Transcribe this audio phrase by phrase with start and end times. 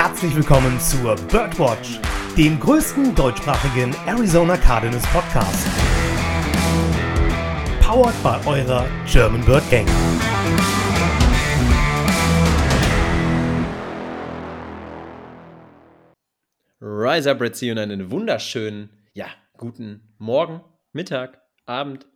[0.00, 1.98] herzlich willkommen zur Birdwatch,
[2.36, 5.66] dem größten deutschsprachigen Arizona Cardinals Podcast.
[7.80, 9.88] Powered by eurer German Bird Gang.
[16.80, 19.26] Rise up, Red Sea und einen wunderschönen, ja,
[19.56, 20.60] guten Morgen,
[20.92, 22.06] Mittag, Abend.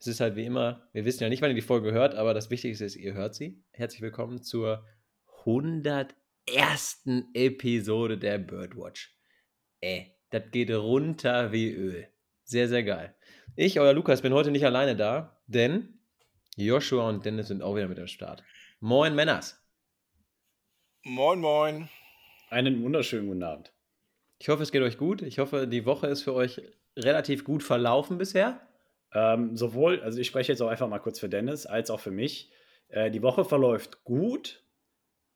[0.00, 2.34] Es ist halt wie immer, wir wissen ja nicht, wann ihr die Folge hört, aber
[2.34, 3.62] das Wichtigste ist, ihr hört sie.
[3.70, 4.84] Herzlich willkommen zur
[6.50, 7.28] 101.
[7.34, 9.16] Episode der Birdwatch.
[9.80, 12.08] Ey, das geht runter wie Öl.
[12.44, 13.14] Sehr, sehr geil.
[13.56, 16.00] Ich, euer Lukas, bin heute nicht alleine da, denn
[16.56, 18.42] Joshua und Dennis sind auch wieder mit am Start.
[18.80, 19.62] Moin, Männers.
[21.04, 21.88] Moin, moin.
[22.48, 23.72] Einen wunderschönen guten Abend.
[24.38, 25.22] Ich hoffe, es geht euch gut.
[25.22, 26.60] Ich hoffe, die Woche ist für euch
[26.96, 28.60] relativ gut verlaufen bisher.
[29.12, 32.10] Ähm, sowohl, also ich spreche jetzt auch einfach mal kurz für Dennis, als auch für
[32.10, 32.50] mich.
[32.88, 34.64] Äh, die Woche verläuft gut,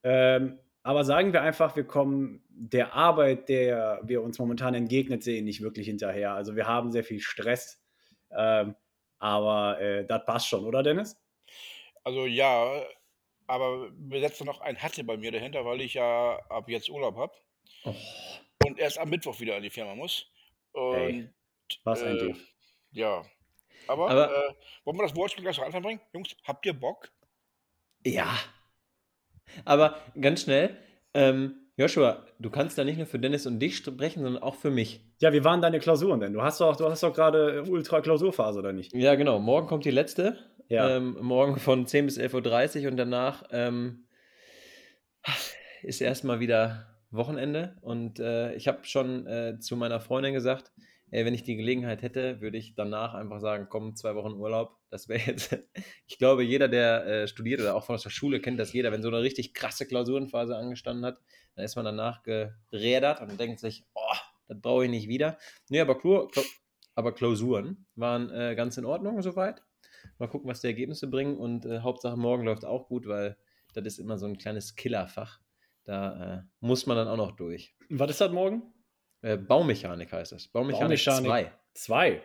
[0.02, 5.44] ähm, aber sagen wir einfach, wir kommen der Arbeit, der wir uns momentan entgegnet sehen,
[5.44, 6.34] nicht wirklich hinterher.
[6.34, 7.82] Also wir haben sehr viel Stress,
[8.30, 8.77] ähm,
[9.18, 11.20] aber äh, das passt schon, oder Dennis?
[12.05, 12.84] Also ja,
[13.48, 17.16] aber wir setzen noch ein Hatte bei mir dahinter, weil ich ja ab jetzt Urlaub
[17.16, 17.32] habe.
[17.84, 17.94] Oh
[18.64, 20.27] und erst am Mittwoch wieder an die Firma muss.
[20.72, 21.28] Und, hey,
[21.84, 22.34] was ein äh.
[22.92, 23.24] Ja.
[23.86, 26.00] Aber, Aber äh, wollen wir das Wortspiel gleich noch anfangen?
[26.12, 27.10] Jungs, habt ihr Bock?
[28.05, 28.34] Ja.
[29.64, 30.77] Aber ganz schnell,
[31.12, 34.70] ähm, Joshua, du kannst da nicht nur für Dennis und dich sprechen, sondern auch für
[34.70, 35.01] mich.
[35.20, 36.33] Ja, wie waren deine Klausuren denn?
[36.33, 38.95] Du hast doch, du hast doch gerade Ultra-Klausurphase, oder nicht?
[38.95, 39.41] Ja, genau.
[39.41, 40.39] Morgen kommt die letzte.
[40.69, 40.97] Ja.
[40.97, 44.06] Ähm, morgen von 10 bis 11.30 Uhr und danach ähm,
[45.83, 47.77] ist erstmal wieder Wochenende.
[47.81, 50.73] Und äh, ich habe schon äh, zu meiner Freundin gesagt,
[51.15, 54.77] ey, wenn ich die Gelegenheit hätte, würde ich danach einfach sagen, komm, zwei Wochen Urlaub.
[54.91, 55.57] Das wäre jetzt,
[56.09, 59.01] ich glaube, jeder, der äh, studiert oder auch von der Schule kennt das jeder, wenn
[59.01, 61.20] so eine richtig krasse Klausurenphase angestanden hat,
[61.55, 64.17] dann ist man danach gerädert und denkt sich, oh,
[64.48, 65.39] das brauche ich nicht wieder.
[65.69, 66.29] Nee, aber, Klau
[66.97, 69.63] aber Klausuren waren äh, ganz in Ordnung soweit.
[70.19, 73.36] Mal gucken, was die Ergebnisse bringen und äh, Hauptsache morgen läuft auch gut, weil
[73.73, 75.39] das ist immer so ein kleines Killerfach.
[75.85, 77.77] Da äh, muss man dann auch noch durch.
[77.89, 78.73] Was ist das morgen?
[79.24, 80.48] Äh, Baumechanik heißt es.
[80.48, 81.51] Baumechanik 2.
[81.73, 82.23] 2.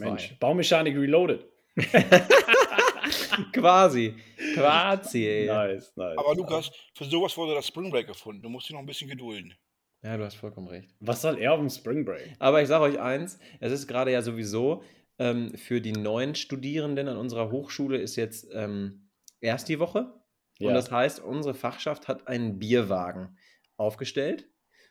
[0.00, 1.46] Mensch, Baumechanik Reloaded.
[3.52, 4.16] Quasi.
[4.54, 5.46] Quasi, ey.
[5.46, 6.18] Nice, nice.
[6.18, 8.42] Aber Lukas, für sowas wurde das Spring Break erfunden.
[8.42, 9.54] Du musst dich noch ein bisschen gedulden.
[10.02, 10.90] Ja, du hast vollkommen recht.
[10.98, 12.34] Was soll er auf dem Spring Break?
[12.40, 14.82] Aber ich sage euch eins: Es ist gerade ja sowieso
[15.20, 19.08] ähm, für die neuen Studierenden an unserer Hochschule ist jetzt ähm,
[19.40, 20.12] erst die Woche.
[20.58, 20.68] Ja.
[20.68, 23.38] Und das heißt, unsere Fachschaft hat einen Bierwagen
[23.76, 24.48] aufgestellt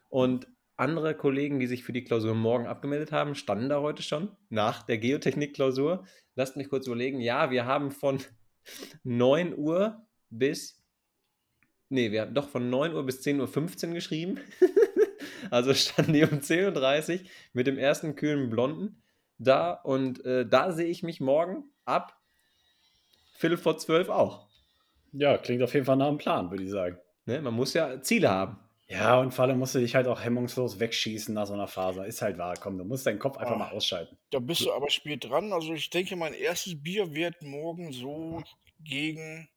[0.07, 0.47] und
[0.79, 4.83] andere Kollegen, die sich für die Klausur morgen abgemeldet haben, standen da heute schon nach
[4.83, 6.05] der Geotechnik-Klausur.
[6.35, 7.19] Lasst mich kurz überlegen.
[7.19, 8.19] Ja, wir haben von
[9.03, 10.81] 9 Uhr bis,
[11.89, 14.39] nee, wir haben doch von 9 Uhr bis 10.15 Uhr geschrieben.
[15.51, 19.01] also standen die um 10.30 Uhr mit dem ersten kühlen Blonden
[19.37, 22.19] da und äh, da sehe ich mich morgen ab
[23.37, 24.49] Viertel vor zwölf auch.
[25.13, 26.97] Ja, klingt auf jeden Fall nach einem Plan, würde ich sagen.
[27.25, 27.41] Ne?
[27.41, 28.59] Man muss ja Ziele haben.
[28.89, 32.05] Ja, und vor allem musst du dich halt auch hemmungslos wegschießen nach so einer Phase.
[32.05, 32.55] Ist halt wahr.
[32.59, 34.17] Komm, du musst deinen Kopf einfach oh, mal ausschalten.
[34.31, 35.53] Da bist du aber spät dran.
[35.53, 38.41] Also ich denke, mein erstes Bier wird morgen so
[38.79, 39.47] gegen,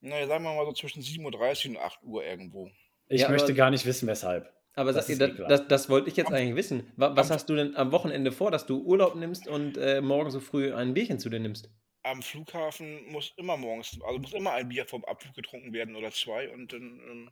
[0.00, 2.70] naja, sagen wir mal so zwischen 7.30 Uhr und 8 Uhr irgendwo.
[3.08, 4.52] Ich ja, möchte gar nicht wissen, weshalb.
[4.74, 6.92] Aber das, das, das, das, das wollte ich jetzt eigentlich wissen.
[6.96, 10.38] Was hast du denn am Wochenende vor, dass du Urlaub nimmst und äh, morgen so
[10.38, 11.70] früh ein Bierchen zu dir nimmst?
[12.02, 16.10] am Flughafen muss immer morgens, also muss immer ein Bier vom Abflug getrunken werden oder
[16.12, 16.82] zwei und dann.
[16.82, 17.30] Ähm,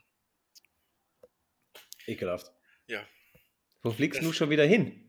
[2.08, 2.52] Ekelhaft.
[2.86, 3.06] Ja.
[3.82, 5.08] Wo fliegst du schon wieder hin?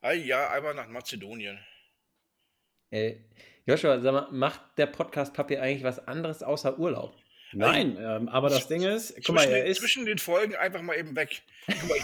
[0.00, 1.58] Ah, ja, einmal nach Mazedonien.
[2.90, 3.16] Äh,
[3.66, 7.16] Joshua, sag mal, macht der Podcast Papier eigentlich was anderes außer Urlaub?
[7.52, 10.96] Nein, ähm, aber das Ding ist, guck mal, er ist zwischen den Folgen einfach mal
[10.96, 11.42] eben weg.
[11.66, 11.96] Mal,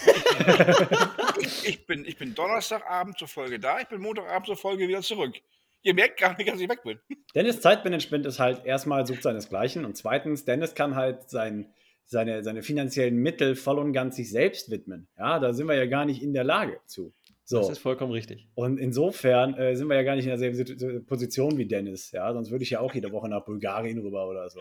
[1.41, 5.03] ich, ich, bin, ich bin Donnerstagabend zur Folge da, ich bin Montagabend zur Folge wieder
[5.03, 5.41] zurück
[5.83, 6.99] ihr merkt gar nicht, dass ich weg bin.
[7.35, 11.73] Dennis Zeitmanagement ist halt erstmal sucht seinesgleichen und zweitens, Dennis kann halt sein,
[12.11, 15.07] seine, seine finanziellen Mittel voll und ganz sich selbst widmen.
[15.17, 17.15] Ja, da sind wir ja gar nicht in der Lage zu.
[17.45, 17.59] So.
[17.59, 18.49] Das ist vollkommen richtig.
[18.55, 22.11] Und insofern äh, sind wir ja gar nicht in derselben Position wie Dennis.
[22.11, 24.61] Ja, sonst würde ich ja auch jede Woche nach Bulgarien rüber oder so.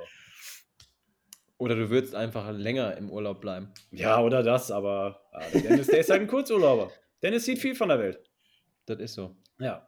[1.58, 3.74] Oder du würdest einfach länger im Urlaub bleiben.
[3.92, 6.92] Ja, oder das, aber äh, Dennis, der ist halt ein Kurzurlauber.
[7.24, 8.20] Dennis sieht viel von der Welt.
[8.86, 9.36] Das ist so.
[9.60, 9.88] Ja.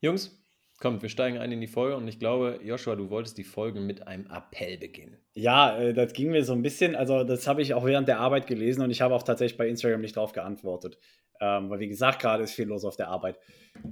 [0.00, 0.44] Jungs,
[0.78, 3.80] kommt, wir steigen ein in die Folge und ich glaube, Joshua, du wolltest die Folge
[3.80, 5.18] mit einem Appell beginnen.
[5.34, 8.20] Ja, äh, das ging mir so ein bisschen, also das habe ich auch während der
[8.20, 10.98] Arbeit gelesen und ich habe auch tatsächlich bei Instagram nicht drauf geantwortet.
[11.40, 13.38] Ähm, weil wie gesagt, gerade ist viel los auf der Arbeit.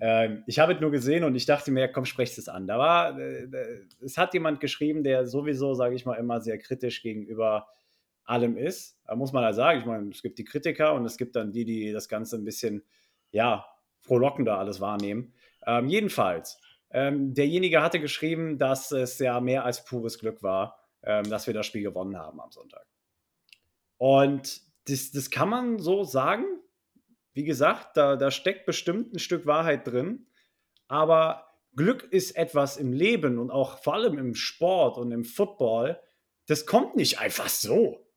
[0.00, 2.66] Ähm, ich habe es nur gesehen und ich dachte mir, komm, sprech es an.
[2.66, 3.46] Da war, äh,
[4.00, 7.68] es hat jemand geschrieben, der sowieso, sage ich mal, immer sehr kritisch gegenüber
[8.24, 8.98] allem ist.
[9.06, 11.52] Da muss man halt sagen, ich meine, es gibt die Kritiker und es gibt dann
[11.52, 12.82] die, die das Ganze ein bisschen,
[13.30, 13.64] ja,
[14.00, 15.32] frohlockender alles wahrnehmen.
[15.66, 16.60] Ähm, jedenfalls,
[16.96, 21.52] ähm, derjenige hatte geschrieben, dass es ja mehr als pures Glück war, ähm, dass wir
[21.52, 22.87] das Spiel gewonnen haben am Sonntag.
[23.98, 26.46] Und das, das kann man so sagen.
[27.34, 30.26] Wie gesagt, da, da steckt bestimmt ein Stück Wahrheit drin.
[30.88, 36.00] Aber Glück ist etwas im Leben und auch vor allem im Sport und im Football,
[36.46, 38.10] das kommt nicht einfach so.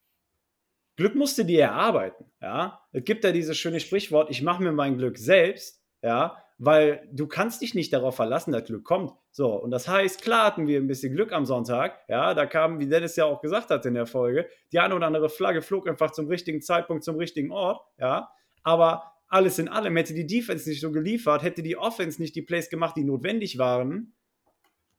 [0.96, 2.82] Glück musst du dir erarbeiten, ja.
[2.94, 7.26] Es gibt ja dieses schöne Sprichwort, ich mache mir mein Glück selbst, ja, weil du
[7.26, 9.14] kannst dich nicht darauf verlassen, dass Glück kommt.
[9.32, 12.80] So, und das heißt, klar hatten wir ein bisschen Glück am Sonntag, ja, da kam,
[12.80, 15.88] wie Dennis ja auch gesagt hat in der Folge, die eine oder andere Flagge flog
[15.88, 18.30] einfach zum richtigen Zeitpunkt, zum richtigen Ort, ja,
[18.62, 22.42] aber alles in allem, hätte die Defense nicht so geliefert, hätte die Offense nicht die
[22.42, 24.14] Plays gemacht, die notwendig waren,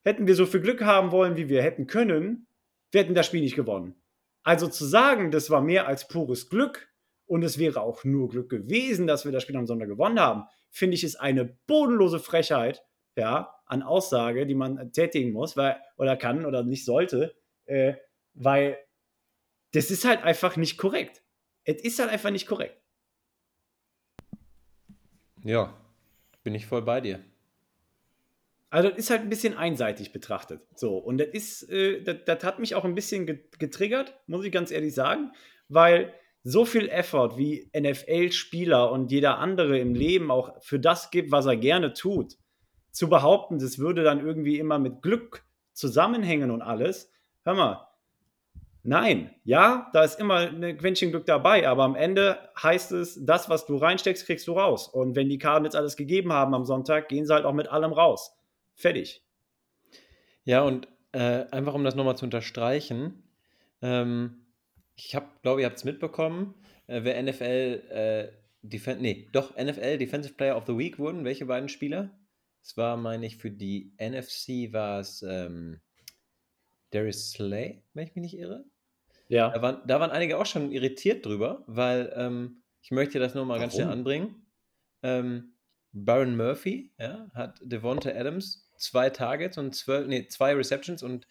[0.03, 2.47] hätten wir so viel Glück haben wollen, wie wir hätten können,
[2.91, 3.97] wir hätten das Spiel nicht gewonnen.
[4.43, 6.89] Also zu sagen, das war mehr als pures Glück
[7.27, 10.45] und es wäre auch nur Glück gewesen, dass wir das Spiel am Sonntag gewonnen haben,
[10.71, 12.85] finde ich, ist eine bodenlose Frechheit,
[13.17, 17.35] ja, an Aussage, die man tätigen muss, weil, oder kann oder nicht sollte,
[17.67, 17.95] äh,
[18.35, 18.79] weil
[19.73, 21.23] das ist halt einfach nicht korrekt.
[21.65, 22.81] Es ist halt einfach nicht korrekt.
[25.45, 25.75] Ja,
[26.43, 27.21] bin ich voll bei dir.
[28.71, 30.63] Also das ist halt ein bisschen einseitig betrachtet.
[30.77, 33.27] So, und das ist, äh, das, das, hat mich auch ein bisschen
[33.59, 35.33] getriggert, muss ich ganz ehrlich sagen,
[35.69, 41.31] weil so viel Effort wie NFL-Spieler und jeder andere im Leben auch für das gibt,
[41.31, 42.37] was er gerne tut,
[42.91, 47.11] zu behaupten, das würde dann irgendwie immer mit Glück zusammenhängen und alles,
[47.45, 47.91] hör mal,
[48.83, 53.51] Nein, ja, da ist immer ein Quäntchen Glück dabei, aber am Ende heißt es, das,
[53.51, 54.89] was du reinsteckst, kriegst du raus.
[54.89, 57.69] Und wenn die Karten jetzt alles gegeben haben am Sonntag, gehen sie halt auch mit
[57.69, 58.35] allem raus.
[58.75, 59.23] Fertig.
[60.45, 63.23] Ja, und äh, einfach um das nochmal zu unterstreichen,
[63.83, 64.47] ähm,
[65.07, 66.55] ich habe, glaube, ihr habt es mitbekommen,
[66.87, 68.33] äh, wer NFL, äh,
[68.63, 72.11] Defen nee, doch, NFL Defensive Player of the Week wurden, welche beiden Spieler?
[72.63, 75.81] Es war, meine ich, für die NFC war es ähm,
[76.91, 78.65] Darius Slay, wenn ich mich nicht irre.
[79.29, 79.51] Ja.
[79.51, 83.45] Da waren, da waren einige auch schon irritiert drüber, weil ähm, ich möchte das nur
[83.45, 83.63] mal Warum?
[83.63, 84.47] ganz schnell anbringen.
[85.03, 85.55] Ähm,
[85.93, 91.27] Baron Murphy ja, hat Devonta Adams zwei Targets und zwölf, nee, zwei Receptions und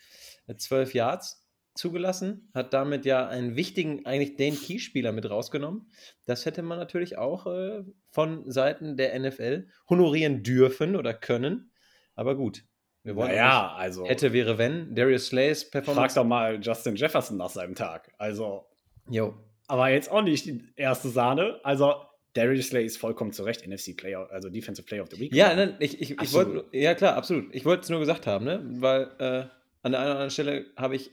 [0.48, 1.46] äh, zwölf Yards
[1.76, 5.90] zugelassen, hat damit ja einen wichtigen, eigentlich den Keyspieler mit rausgenommen.
[6.26, 11.72] Das hätte man natürlich auch äh, von Seiten der NFL honorieren dürfen oder können.
[12.16, 12.64] Aber gut,
[13.04, 14.06] wir wollen naja, also.
[14.06, 14.94] Hätte, wäre, wenn.
[14.94, 16.14] Darius Slays Performance.
[16.14, 18.12] Frag doch mal Justin Jefferson nach seinem Tag.
[18.18, 18.66] Also.
[19.10, 19.36] Jo.
[19.68, 21.60] Aber jetzt auch nicht die erste Sahne.
[21.64, 21.94] Also,
[22.34, 25.34] Darius Slay ist vollkommen zu Recht NFC Player, also Defensive Player of the Week.
[25.34, 26.66] Ja, nein, ich, ich, ich wollte.
[26.72, 27.54] Ja, klar, absolut.
[27.56, 28.62] Ich wollte es nur gesagt haben, ne?
[28.80, 29.46] Weil äh,
[29.82, 31.12] an der einen oder anderen Stelle habe ich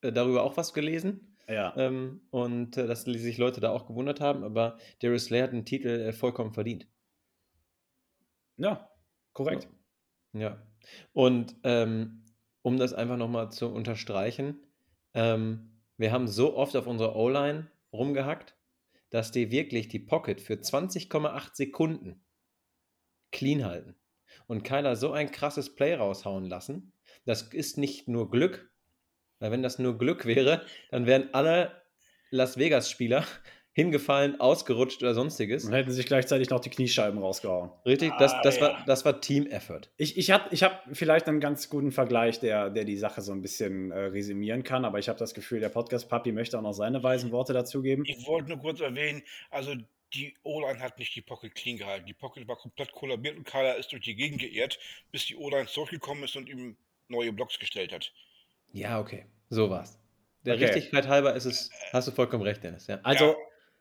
[0.00, 1.36] darüber auch was gelesen.
[1.48, 1.74] Ja.
[1.76, 5.64] Ähm, und äh, dass sich Leute da auch gewundert haben, aber Darius Slay hat den
[5.64, 6.86] Titel äh, vollkommen verdient.
[8.58, 8.90] Ja,
[9.32, 9.68] korrekt.
[10.34, 10.40] Ja.
[10.40, 10.66] ja.
[11.12, 12.24] Und ähm,
[12.62, 14.66] um das einfach nochmal zu unterstreichen,
[15.14, 18.56] ähm, wir haben so oft auf unserer O-Line rumgehackt,
[19.10, 22.24] dass die wirklich die Pocket für 20,8 Sekunden
[23.30, 23.94] clean halten
[24.46, 26.92] und keiner so ein krasses Play raushauen lassen.
[27.24, 28.70] Das ist nicht nur Glück,
[29.38, 31.72] weil wenn das nur Glück wäre, dann wären alle
[32.30, 33.24] Las Vegas-Spieler
[33.72, 35.64] hingefallen, ausgerutscht oder sonstiges.
[35.64, 37.70] Und hätten sich gleichzeitig noch die Kniescheiben rausgehauen.
[37.86, 39.82] Richtig, das, das, ah, war, das war Team-Effort.
[39.96, 43.30] Ich, ich habe ich hab vielleicht einen ganz guten Vergleich, der, der die Sache so
[43.32, 46.72] ein bisschen äh, resümieren kann, aber ich habe das Gefühl, der Podcast-Papi möchte auch noch
[46.72, 48.02] seine weisen Worte dazu geben.
[48.04, 49.74] Ich wollte nur kurz erwähnen, also
[50.14, 52.06] die O-Line hat nicht die Pocket clean gehalten.
[52.06, 54.78] Die Pocket war komplett kollabiert und Kyler ist durch die Gegend geirrt,
[55.12, 56.76] bis die O-Line zurückgekommen ist und ihm
[57.08, 58.12] neue Blocks gestellt hat.
[58.72, 59.26] Ja, okay.
[59.50, 59.98] So war's.
[60.44, 60.66] Der okay.
[60.66, 62.86] Richtigkeit halber ist es, hast du vollkommen recht, Dennis.
[62.86, 63.00] Ja.
[63.02, 63.36] Also, ja.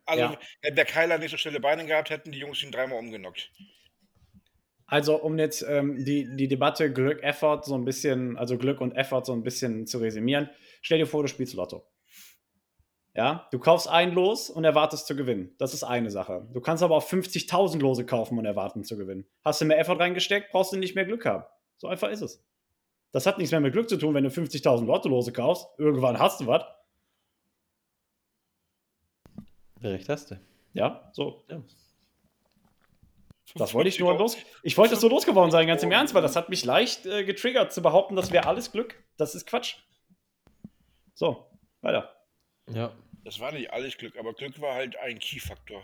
[0.06, 0.39] Also, ja.
[0.62, 3.51] hätte der Keiler nicht so schnelle Beine gehabt, hätten die Jungs ihn dreimal umgenockt.
[4.86, 9.25] Also, um jetzt ähm, die, die Debatte Glück-Effort so ein bisschen, also Glück und Effort
[9.25, 10.50] so ein bisschen zu resümieren,
[10.82, 11.86] stell dir vor, du spielst Lotto.
[13.13, 15.53] Ja, du kaufst ein Los und erwartest zu gewinnen.
[15.58, 16.48] Das ist eine Sache.
[16.53, 19.25] Du kannst aber auch 50.000 Lose kaufen und erwarten zu gewinnen.
[19.44, 21.44] Hast du mehr Effort reingesteckt, brauchst du nicht mehr Glück haben.
[21.77, 22.47] So einfach ist es.
[23.12, 25.68] Das hat nichts mehr mit Glück zu tun, wenn du 50.000 Lotto-Lose kaufst.
[25.78, 26.64] Irgendwann hast du was.
[29.82, 30.40] Recht hast du.
[30.74, 31.44] Ja, so.
[31.50, 31.62] Ja.
[33.56, 34.38] Das wollte ich nur los.
[34.62, 37.24] Ich wollte es so losgeworden sein, ganz im Ernst, weil das hat mich leicht äh,
[37.24, 39.02] getriggert zu behaupten, das wäre alles Glück.
[39.18, 39.78] Das ist Quatsch.
[41.14, 41.48] So,
[41.82, 42.14] weiter.
[42.70, 42.94] Ja.
[43.24, 45.82] Das war nicht alles Glück, aber Glück war halt ein Key-Faktor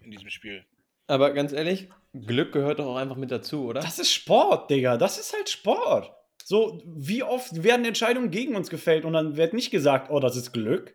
[0.00, 0.64] in diesem Spiel.
[1.08, 3.80] Aber ganz ehrlich, Glück gehört doch auch einfach mit dazu, oder?
[3.80, 4.96] Das ist Sport, Digga.
[4.96, 6.12] Das ist halt Sport.
[6.48, 10.36] So, wie oft werden Entscheidungen gegen uns gefällt und dann wird nicht gesagt, oh, das
[10.36, 10.94] ist Glück.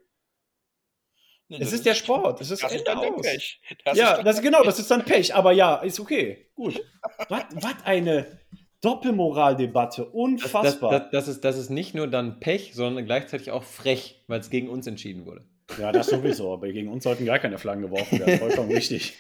[1.50, 2.40] Nee, es ist, ist der Sport.
[2.40, 3.22] Es ist, das ist dann aus.
[3.22, 3.60] Pech.
[3.84, 5.36] Das ja, das, genau, das ist dann Pech.
[5.36, 6.50] Aber ja, ist okay.
[6.56, 6.82] Gut.
[7.28, 8.40] was, was eine
[8.80, 10.06] Doppelmoraldebatte.
[10.06, 10.92] Unfassbar.
[10.92, 14.40] Das, das, das, ist, das ist nicht nur dann Pech, sondern gleichzeitig auch frech, weil
[14.40, 15.44] es gegen uns entschieden wurde.
[15.78, 16.54] Ja, das sowieso.
[16.54, 18.40] Aber gegen uns sollten gar keine Flaggen geworfen werden.
[18.40, 19.18] Vollkommen richtig.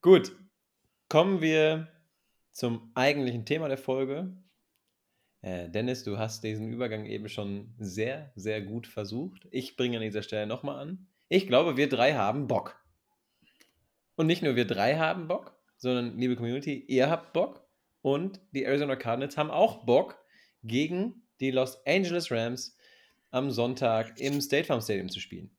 [0.00, 0.32] Gut.
[1.10, 1.88] Kommen wir
[2.52, 4.34] zum eigentlichen Thema der Folge.
[5.46, 9.46] Äh, Dennis, du hast diesen Übergang eben schon sehr, sehr gut versucht.
[9.52, 11.06] Ich bringe an dieser Stelle nochmal an.
[11.28, 12.84] Ich glaube, wir drei haben Bock.
[14.16, 17.64] Und nicht nur wir drei haben Bock, sondern, liebe Community, ihr habt Bock
[18.02, 20.18] und die Arizona Cardinals haben auch Bock,
[20.64, 22.76] gegen die Los Angeles Rams
[23.30, 25.56] am Sonntag im State Farm Stadium zu spielen.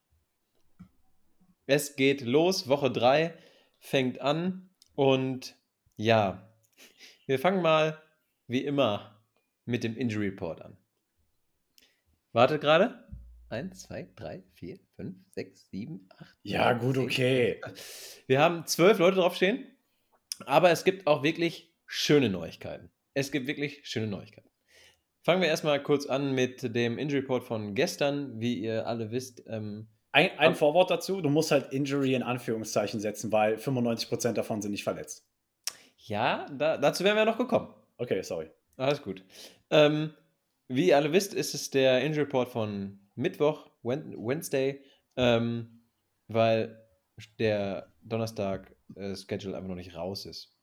[1.66, 3.34] Es geht los, Woche 3
[3.80, 5.56] fängt an und
[5.96, 6.52] ja,
[7.26, 8.02] wir fangen mal
[8.48, 9.17] wie immer
[9.68, 10.78] mit dem Injury Report an.
[12.34, 13.08] Wartet gerade.
[13.50, 16.38] 1, 2, 3, 4, 5, 6, 7, 8.
[16.44, 17.62] Ja, 9, gut, 10, okay.
[18.28, 19.66] Wir haben zwölf Leute draufstehen,
[20.46, 22.92] aber es gibt auch wirklich schöne Neuigkeiten.
[23.14, 24.50] Es gibt wirklich schöne Neuigkeiten.
[25.22, 28.40] Fangen wir erstmal kurz an mit dem Injury Report von gestern.
[28.40, 33.00] Wie ihr alle wisst, ähm, ein, ein Vorwort dazu, du musst halt Injury in Anführungszeichen
[33.00, 35.28] setzen, weil 95% davon sind nicht verletzt.
[35.98, 37.74] Ja, da, dazu wären wir noch gekommen.
[37.98, 38.50] Okay, sorry.
[38.78, 39.24] Alles gut.
[39.70, 40.14] Ähm,
[40.68, 44.82] wie ihr alle wisst, ist es der Injury Report von Mittwoch, Wednesday,
[45.16, 45.84] ähm,
[46.28, 46.84] weil
[47.40, 50.56] der Donnerstag-Schedule äh, einfach noch nicht raus ist.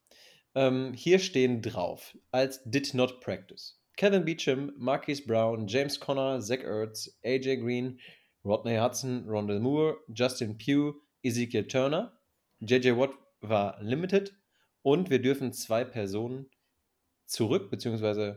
[0.54, 3.80] Ähm, hier stehen drauf, als Did Not Practice.
[3.97, 7.99] Kevin Beecham, Marquise Brown, James Conner, Zach Ertz, AJ Green,
[8.44, 12.12] Rodney Hudson, Rondell Moore, Justin Pugh, Ezekiel Turner.
[12.61, 14.37] JJ Watt war limited
[14.83, 16.50] und wir dürfen zwei Personen
[17.26, 18.34] zurück bzw.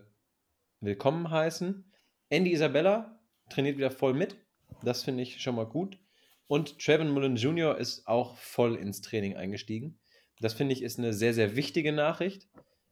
[0.80, 1.92] willkommen heißen.
[2.30, 4.38] Andy Isabella trainiert wieder voll mit.
[4.84, 6.00] Das finde ich schon mal gut.
[6.48, 7.78] Und Trevin Mullen Jr.
[7.78, 10.00] ist auch voll ins Training eingestiegen.
[10.40, 12.48] Das finde ich ist eine sehr, sehr wichtige Nachricht.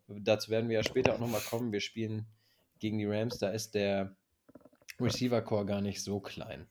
[0.08, 1.72] Dazu werden wir ja später auch nochmal kommen.
[1.72, 2.26] Wir spielen
[2.80, 3.38] gegen die Rams.
[3.38, 4.16] Da ist der
[5.00, 6.68] Receiver Core gar nicht so klein.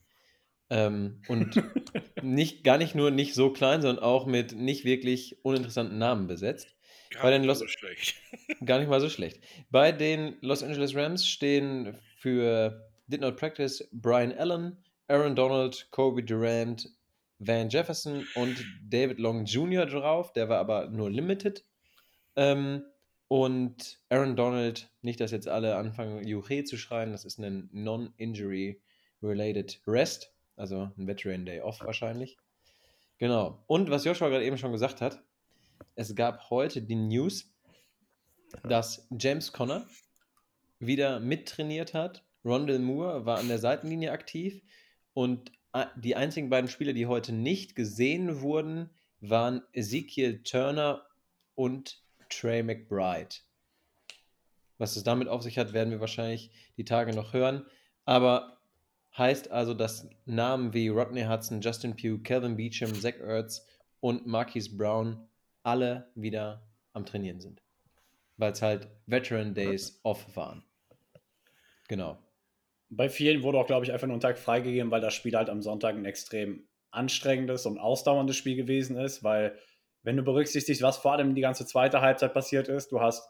[0.70, 1.62] Ähm, und
[2.22, 6.73] nicht, gar nicht nur nicht so klein, sondern auch mit nicht wirklich uninteressanten Namen besetzt.
[7.14, 8.16] Gar Bei den Los so schlecht.
[8.64, 9.40] gar nicht mal so schlecht.
[9.71, 14.76] Bei den Los Angeles Rams stehen für did not practice Brian Allen,
[15.09, 16.88] Aaron Donald, Kobe Durant,
[17.38, 19.87] Van Jefferson und David Long Jr.
[19.87, 20.33] drauf.
[20.33, 21.64] Der war aber nur limited.
[22.37, 22.85] Ähm,
[23.28, 29.83] und Aaron Donald, nicht, dass jetzt alle anfangen, Juche zu schreien, das ist ein Non-Injury-Related
[29.87, 32.37] Rest, also ein Veteran Day Off wahrscheinlich.
[33.18, 33.62] Genau.
[33.66, 35.23] Und was Joshua gerade eben schon gesagt hat,
[35.94, 37.52] es gab heute die News,
[38.62, 39.86] dass James Conner
[40.78, 44.62] wieder mittrainiert hat Rondell Moore war an der Seitenlinie aktiv
[45.14, 45.50] und
[45.96, 48.90] die einzigen beiden Spieler, die heute nicht gesehen wurden,
[49.20, 51.04] waren Ezekiel Turner
[51.54, 53.36] und Trey McBride.
[54.78, 57.64] Was es damit auf sich hat, werden wir wahrscheinlich die Tage noch hören.
[58.04, 58.58] Aber
[59.16, 63.66] heißt also, dass Namen wie Rodney Hudson, Justin Pugh, Calvin Beecham, Zach Ertz
[64.00, 65.26] und Marquise Brown
[65.64, 67.62] alle wieder am Trainieren sind.
[68.37, 70.64] Weil es halt Veteran Days off waren.
[71.88, 72.18] Genau
[72.97, 75.50] bei vielen wurde auch, glaube ich, einfach nur ein Tag freigegeben, weil das Spiel halt
[75.50, 79.59] am Sonntag ein extrem anstrengendes und ausdauerndes Spiel gewesen ist, weil
[80.02, 83.28] wenn du berücksichtigst, was vor allem die ganze zweite Halbzeit passiert ist, du hast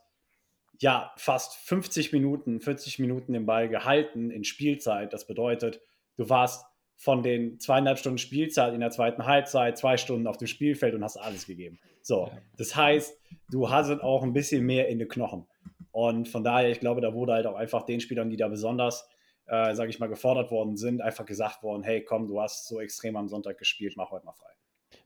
[0.81, 5.13] ja fast 50 Minuten, 40 Minuten den Ball gehalten in Spielzeit.
[5.13, 5.81] Das bedeutet,
[6.17, 10.49] du warst von den zweieinhalb Stunden Spielzeit in der zweiten Halbzeit zwei Stunden auf dem
[10.49, 11.79] Spielfeld und hast alles gegeben.
[12.05, 13.19] So, das heißt,
[13.51, 15.47] du hast auch ein bisschen mehr in den Knochen.
[15.91, 19.09] Und von daher, ich glaube, da wurde halt auch einfach den Spielern, die da besonders
[19.47, 22.81] äh, sage ich mal, gefordert worden sind, einfach gesagt worden, hey, komm, du hast so
[22.81, 24.49] extrem am Sonntag gespielt, mach heute mal frei.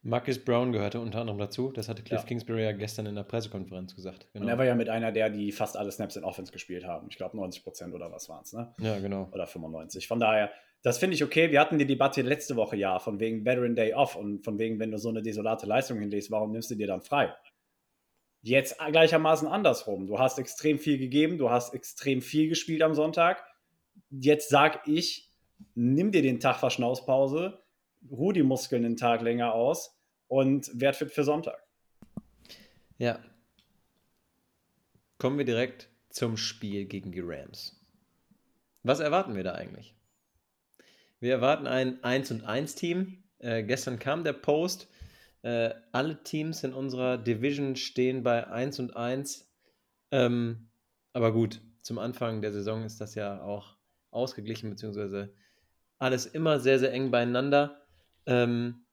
[0.03, 1.73] Marcus Brown gehörte unter anderem dazu.
[1.73, 2.27] Das hatte Cliff ja.
[2.27, 4.29] Kingsbury ja gestern in der Pressekonferenz gesagt.
[4.33, 4.45] Genau.
[4.45, 7.09] Und er war ja mit einer der, die fast alle Snaps in Offense gespielt haben.
[7.11, 8.73] Ich glaube 90 Prozent oder was waren es, ne?
[8.79, 9.29] Ja, genau.
[9.33, 10.07] Oder 95.
[10.07, 10.51] Von daher,
[10.83, 11.51] das finde ich okay.
[11.51, 14.79] Wir hatten die Debatte letzte Woche ja, von wegen Veteran Day Off und von wegen,
[14.79, 17.35] wenn du so eine desolate Leistung hinlegst, warum nimmst du dir dann frei?
[18.43, 20.07] Jetzt gleichermaßen andersrum.
[20.07, 23.45] Du hast extrem viel gegeben, du hast extrem viel gespielt am Sonntag
[24.11, 25.31] jetzt sag ich,
[25.75, 27.63] nimm dir den Tag Verschnaufspause,
[28.11, 31.63] ruh die Muskeln einen Tag länger aus und werd fit für Sonntag.
[32.99, 33.21] Ja.
[35.19, 37.81] Kommen wir direkt zum Spiel gegen die Rams.
[38.83, 39.95] Was erwarten wir da eigentlich?
[41.21, 43.25] Wir erwarten ein 1 und 1 Team.
[43.39, 44.89] Äh, gestern kam der Post.
[45.43, 49.51] Äh, alle Teams in unserer Division stehen bei 1 und 1.
[50.11, 50.69] Ähm,
[51.13, 53.77] aber gut, zum Anfang der Saison ist das ja auch
[54.11, 55.33] ausgeglichen, beziehungsweise
[55.99, 57.83] alles immer sehr, sehr eng beieinander.
[58.27, 58.85] Ähm,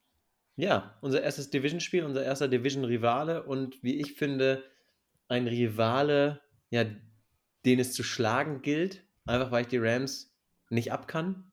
[0.55, 4.63] ja, unser erstes Division-Spiel, unser erster Division-Rivale und wie ich finde,
[5.27, 6.85] ein Rivale, ja,
[7.65, 10.35] den es zu schlagen gilt, einfach weil ich die Rams
[10.69, 11.51] nicht ab kann.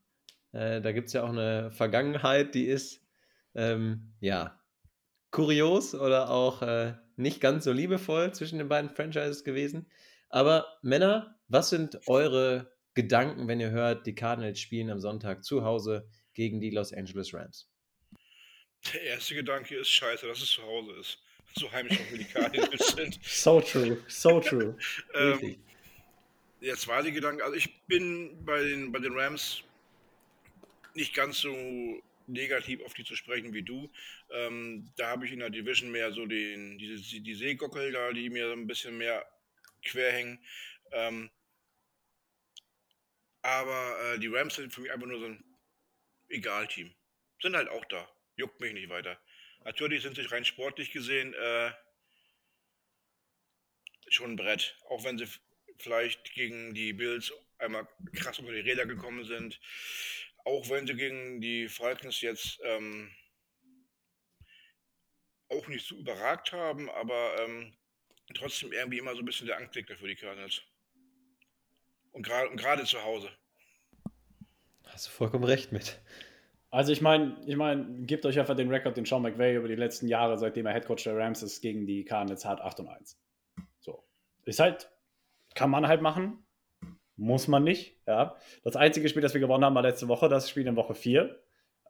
[0.52, 3.02] Äh, da gibt es ja auch eine Vergangenheit, die ist,
[3.54, 4.58] ähm, ja,
[5.30, 9.90] kurios oder auch äh, nicht ganz so liebevoll zwischen den beiden Franchises gewesen.
[10.28, 15.64] Aber Männer, was sind eure Gedanken, wenn ihr hört, die Cardinals spielen am Sonntag zu
[15.64, 17.68] Hause gegen die Los Angeles Rams?
[18.92, 21.18] Der erste Gedanke ist scheiße, dass es zu Hause ist.
[21.54, 23.18] So heimisch auch wie die Cardinals sind.
[23.22, 24.76] So true, so true.
[25.14, 25.56] ähm,
[26.60, 29.62] der zweite Gedanke, also ich bin bei den, bei den Rams
[30.96, 33.90] nicht ganz so negativ auf die zu sprechen wie du.
[34.30, 38.30] Ähm, da habe ich in der Division mehr so den, diese, die Seegockel da, die
[38.30, 39.26] mir ein bisschen mehr
[39.84, 40.44] quer hängen.
[40.92, 41.30] Ähm,
[43.42, 45.44] aber äh, die Rams sind für mich einfach nur so ein
[46.28, 46.94] Egal-Team.
[47.40, 48.08] Sind halt auch da.
[48.36, 49.20] Juckt mich nicht weiter.
[49.64, 51.72] Natürlich sind sie rein sportlich gesehen äh,
[54.08, 54.76] schon ein Brett.
[54.88, 55.26] Auch wenn sie
[55.78, 59.60] vielleicht gegen die Bills einmal krass unter die Räder gekommen sind.
[60.44, 63.10] Auch wenn sie gegen die Falcons jetzt ähm,
[65.48, 67.72] auch nicht so überragt haben, aber ähm,
[68.34, 70.62] trotzdem irgendwie immer so ein bisschen der Anklicker für die Cardinals.
[72.12, 73.30] Und gerade zu Hause.
[74.84, 76.00] Hast du vollkommen recht mit.
[76.70, 79.74] Also ich meine, ich meine, gebt euch einfach den Rekord, den Sean McVay über die
[79.74, 83.18] letzten Jahre, seitdem er Headcoach der Rams ist, gegen die Cardinals hat 8 und 1.
[83.80, 84.04] So.
[84.44, 84.90] Ist halt,
[85.54, 86.41] kann man halt machen.
[87.16, 87.96] Muss man nicht.
[88.06, 88.36] Ja.
[88.64, 91.38] Das einzige Spiel, das wir gewonnen haben, war letzte Woche, das Spiel in Woche 4.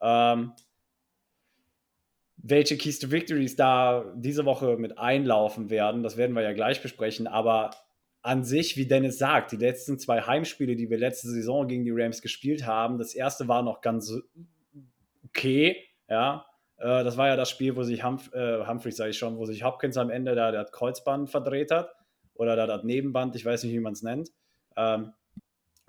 [0.01, 0.53] Ähm,
[2.37, 6.83] welche Keys to Victories da diese Woche mit einlaufen werden, das werden wir ja gleich
[6.83, 7.29] besprechen.
[7.29, 7.71] Aber
[8.21, 11.93] an sich, wie Dennis sagt, die letzten zwei Heimspiele, die wir letzte Saison gegen die
[11.93, 14.13] Rams gespielt haben, das erste war noch ganz
[15.25, 15.77] okay,
[16.09, 16.47] ja.
[16.79, 19.47] Äh, das war ja das Spiel, wo sich Humph äh, Humphreys, sage ich schon, wo
[19.47, 21.95] sich Hopkins am Ende da das Kreuzband verdreht hat
[22.35, 24.31] oder da das Nebenband, ich weiß nicht, wie man es nennt.
[24.77, 25.13] Ähm,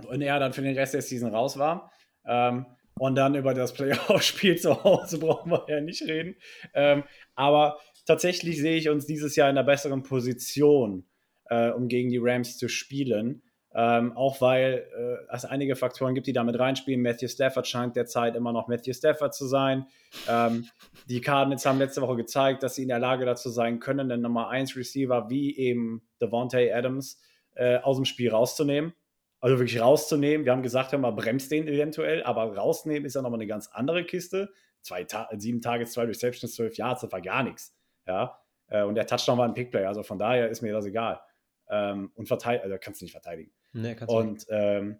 [0.08, 1.92] und er dann für den Rest der Season raus war.
[2.26, 2.66] Ähm,
[3.00, 6.36] und dann über das Playoff-Spiel zu Hause brauchen wir ja nicht reden.
[6.74, 7.04] Ähm,
[7.36, 11.06] aber tatsächlich sehe ich uns dieses Jahr in einer besseren Position,
[11.50, 13.42] äh, um gegen die Rams zu spielen.
[13.76, 17.02] Ähm, auch weil äh, es einige Faktoren gibt, die damit reinspielen.
[17.02, 19.88] Matthew Stafford scheint derzeit immer noch Matthew Stafford zu sein.
[20.30, 20.68] Ähm,
[21.10, 24.22] die Cardinals haben letzte Woche gezeigt, dass sie in der Lage dazu sein können, den
[24.22, 27.20] Nummer 1 Receiver wie eben Devontae Adams
[27.56, 28.94] äh, aus dem Spiel rauszunehmen.
[29.40, 30.46] Also wirklich rauszunehmen.
[30.46, 33.68] Wir haben gesagt, hör mal, bremst den eventuell, aber rausnehmen ist ja nochmal eine ganz
[33.68, 34.54] andere Kiste.
[34.82, 37.76] Zwei Ta sieben Tage, zwei Receptions, zwölf Yards, das war gar nichts.
[38.08, 38.40] Ja?
[38.68, 41.20] Äh, und der Touchdown war ein Pickplay, also von daher ist mir das egal.
[41.70, 43.52] Ähm, und verteidigen, also kannst du nicht verteidigen.
[43.74, 44.48] Nee, kannst du und, nicht.
[44.50, 45.00] Ähm,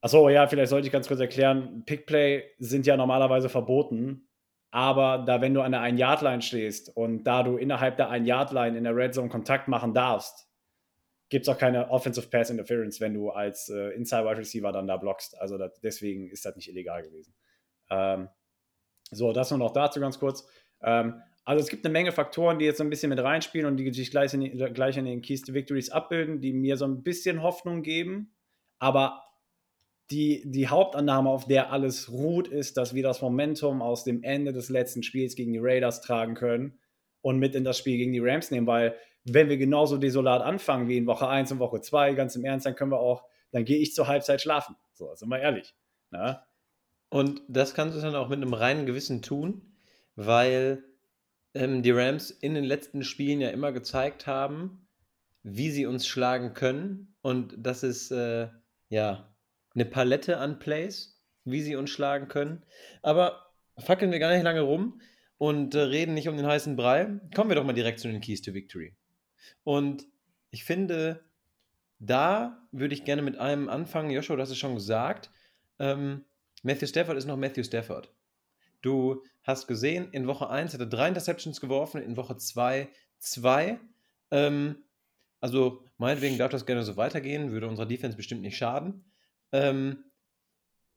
[0.00, 4.28] achso, ja, vielleicht sollte ich ganz kurz erklären, Pickplay sind ja normalerweise verboten,
[4.70, 8.84] aber da, wenn du an der 1-Yard-Line stehst und da du innerhalb der 1-Yard-Line in
[8.84, 10.48] der Red Zone Kontakt machen darfst,
[11.32, 14.86] gibt es auch keine Offensive Pass Interference, wenn du als äh, Inside Wide Receiver dann
[14.86, 15.40] da blockst.
[15.40, 17.34] Also das, deswegen ist das nicht illegal gewesen.
[17.88, 18.28] Ähm,
[19.10, 20.46] so, das nur noch dazu ganz kurz.
[20.82, 23.78] Ähm, also es gibt eine Menge Faktoren, die jetzt so ein bisschen mit reinspielen und
[23.78, 27.02] die sich gleich in, gleich in den Keys to Victories abbilden, die mir so ein
[27.02, 28.34] bisschen Hoffnung geben.
[28.78, 29.22] Aber
[30.10, 34.52] die, die Hauptannahme, auf der alles ruht, ist, dass wir das Momentum aus dem Ende
[34.52, 36.78] des letzten Spiels gegen die Raiders tragen können
[37.22, 40.88] und mit in das Spiel gegen die Rams nehmen, weil wenn wir genauso desolat anfangen
[40.88, 43.64] wie in Woche 1 und Woche 2, ganz im Ernst, dann können wir auch, dann
[43.64, 44.76] gehe ich zur Halbzeit schlafen.
[44.94, 45.74] So, sind wir ehrlich.
[46.10, 46.24] Na?
[46.24, 46.42] Ne?
[47.08, 49.74] Und das kannst du dann auch mit einem reinen Gewissen tun,
[50.16, 50.82] weil
[51.54, 54.88] ähm, die Rams in den letzten Spielen ja immer gezeigt haben,
[55.42, 57.14] wie sie uns schlagen können.
[57.20, 58.48] Und das ist äh,
[58.88, 59.34] ja
[59.74, 62.64] eine Palette an Plays, wie sie uns schlagen können.
[63.02, 65.00] Aber fackeln wir gar nicht lange rum
[65.38, 67.20] und äh, reden nicht um den heißen Brei.
[67.34, 68.96] Kommen wir doch mal direkt zu den Keys to Victory.
[69.64, 70.06] Und
[70.50, 71.24] ich finde,
[71.98, 74.10] da würde ich gerne mit einem anfangen.
[74.10, 75.30] Joshua, du hast es schon gesagt.
[75.78, 76.24] Ähm,
[76.62, 78.12] Matthew Stafford ist noch Matthew Stafford.
[78.82, 82.88] Du hast gesehen, in Woche 1 hat er drei Interceptions geworfen, in Woche 2
[83.22, 83.78] zwei.
[84.30, 84.84] Ähm,
[85.40, 89.04] also meinetwegen darf das gerne so weitergehen, würde unserer Defense bestimmt nicht schaden.
[89.52, 90.04] Ähm,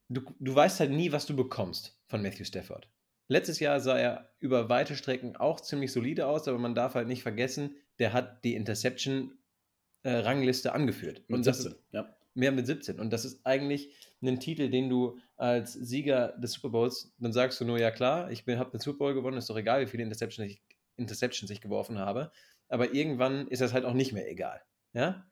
[0.08, 2.88] du, du weißt halt nie, was du bekommst von Matthew Stafford.
[3.28, 7.08] Letztes Jahr sah er über weite Strecken auch ziemlich solide aus, aber man darf halt
[7.08, 11.24] nicht vergessen, der hat die Interception-Rangliste äh, angeführt.
[11.28, 12.14] Mit und 17, ist, ja.
[12.34, 13.00] Mehr mit 17.
[13.00, 17.60] Und das ist eigentlich ein Titel, den du als Sieger des Super Bowls, dann sagst
[17.60, 20.02] du nur, ja klar, ich habe den Super Bowl gewonnen, ist doch egal, wie viele
[20.02, 20.62] Interceptions ich,
[20.96, 22.30] Interceptions ich geworfen habe.
[22.68, 24.60] Aber irgendwann ist das halt auch nicht mehr egal.
[24.92, 25.26] Ja?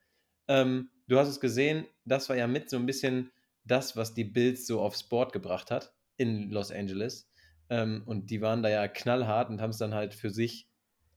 [0.48, 3.32] Ähm, du hast es gesehen, das war ja mit so ein bisschen
[3.64, 5.94] das, was die Bills so aufs Board gebracht hat.
[6.16, 7.28] in Los Angeles.
[7.68, 10.68] Ähm, und die waren da ja knallhart und haben es dann halt für sich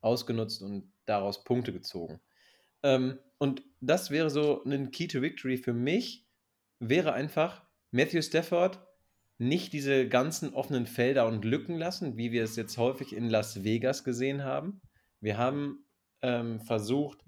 [0.01, 2.19] ausgenutzt und daraus Punkte gezogen.
[2.83, 6.25] Ähm, und das wäre so ein Key to Victory für mich,
[6.79, 8.79] wäre einfach Matthew Stafford
[9.37, 13.63] nicht diese ganzen offenen Felder und Lücken lassen, wie wir es jetzt häufig in Las
[13.63, 14.81] Vegas gesehen haben.
[15.21, 15.85] Wir haben
[16.21, 17.23] ähm, versucht,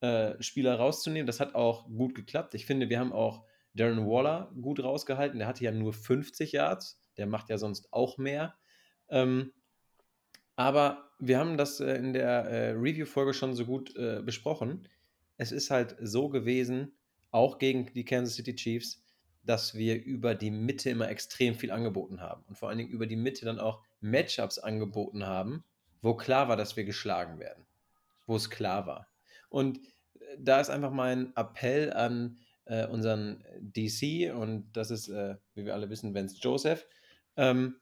[0.00, 1.26] äh, Spieler rauszunehmen.
[1.26, 2.54] Das hat auch gut geklappt.
[2.54, 5.38] Ich finde, wir haben auch Darren Waller gut rausgehalten.
[5.38, 7.00] Der hatte ja nur 50 Yards.
[7.16, 8.54] Der macht ja sonst auch mehr.
[9.08, 9.52] Ähm,
[10.56, 14.88] aber wir haben das äh, in der äh, Review-Folge schon so gut äh, besprochen.
[15.36, 16.92] Es ist halt so gewesen,
[17.30, 19.02] auch gegen die Kansas City Chiefs,
[19.42, 22.44] dass wir über die Mitte immer extrem viel angeboten haben.
[22.48, 25.64] Und vor allen Dingen über die Mitte dann auch Matchups angeboten haben,
[26.02, 27.66] wo klar war, dass wir geschlagen werden.
[28.26, 29.08] Wo es klar war.
[29.48, 29.80] Und
[30.38, 35.74] da ist einfach mein Appell an äh, unseren DC, und das ist, äh, wie wir
[35.74, 36.86] alle wissen, Vance Joseph.
[37.36, 37.76] Ähm,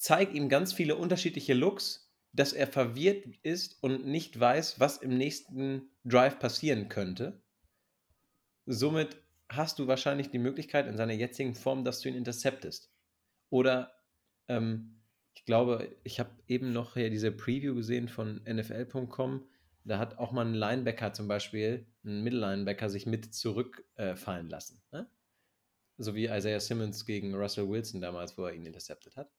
[0.00, 5.16] zeig ihm ganz viele unterschiedliche Looks, dass er verwirrt ist und nicht weiß, was im
[5.16, 7.42] nächsten Drive passieren könnte.
[8.64, 9.18] Somit
[9.50, 12.90] hast du wahrscheinlich die Möglichkeit in seiner jetzigen Form, dass du ihn interceptest.
[13.50, 13.92] Oder
[14.48, 15.02] ähm,
[15.34, 19.46] ich glaube, ich habe eben noch hier diese Preview gesehen von NFL.com.
[19.84, 24.80] Da hat auch mal ein Linebacker zum Beispiel, ein Mittellinebacker, sich mit zurückfallen äh, lassen.
[24.92, 25.10] Ne?
[25.98, 29.30] So wie Isaiah Simmons gegen Russell Wilson damals, wo er ihn interceptet hat.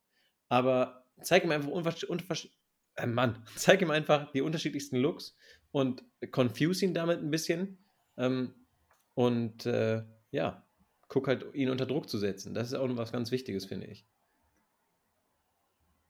[0.51, 2.49] Aber zeig ihm einfach unversch
[2.97, 5.37] äh, Mann, zeig ihm einfach die unterschiedlichsten Looks
[5.71, 7.77] und confuse ihn damit ein bisschen.
[8.17, 8.53] Ähm,
[9.13, 10.67] und äh, ja,
[11.07, 12.53] guck halt, ihn unter Druck zu setzen.
[12.53, 14.05] Das ist auch was ganz Wichtiges, finde ich.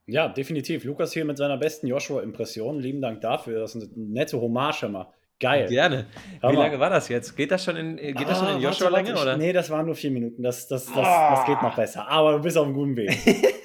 [0.06, 0.82] Ja, definitiv.
[0.82, 2.80] Lukas hier mit seiner besten Joshua-Impression.
[2.80, 3.60] Lieben Dank dafür.
[3.60, 5.12] Das ist eine nette Hommage immer.
[5.38, 5.68] Geil.
[5.68, 6.06] Gerne.
[6.40, 7.36] Wie lange war das jetzt?
[7.36, 9.12] Geht das schon in, geht ah, das schon in ah, Joshua-Länge?
[9.12, 9.36] Oder?
[9.36, 10.42] Nee, das waren nur vier Minuten.
[10.42, 11.36] Das, das, das, ah.
[11.36, 12.08] das geht noch besser.
[12.08, 13.16] Aber du bist auf einem guten Weg.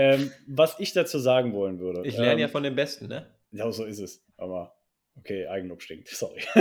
[0.00, 2.06] ähm, was ich dazu sagen wollen würde.
[2.06, 3.26] Ich lerne ähm, ja von den Besten, ne?
[3.52, 4.24] Ja, so ist es.
[4.36, 4.74] Aber
[5.16, 6.08] okay, Eigenlob stinkt.
[6.08, 6.40] Sorry.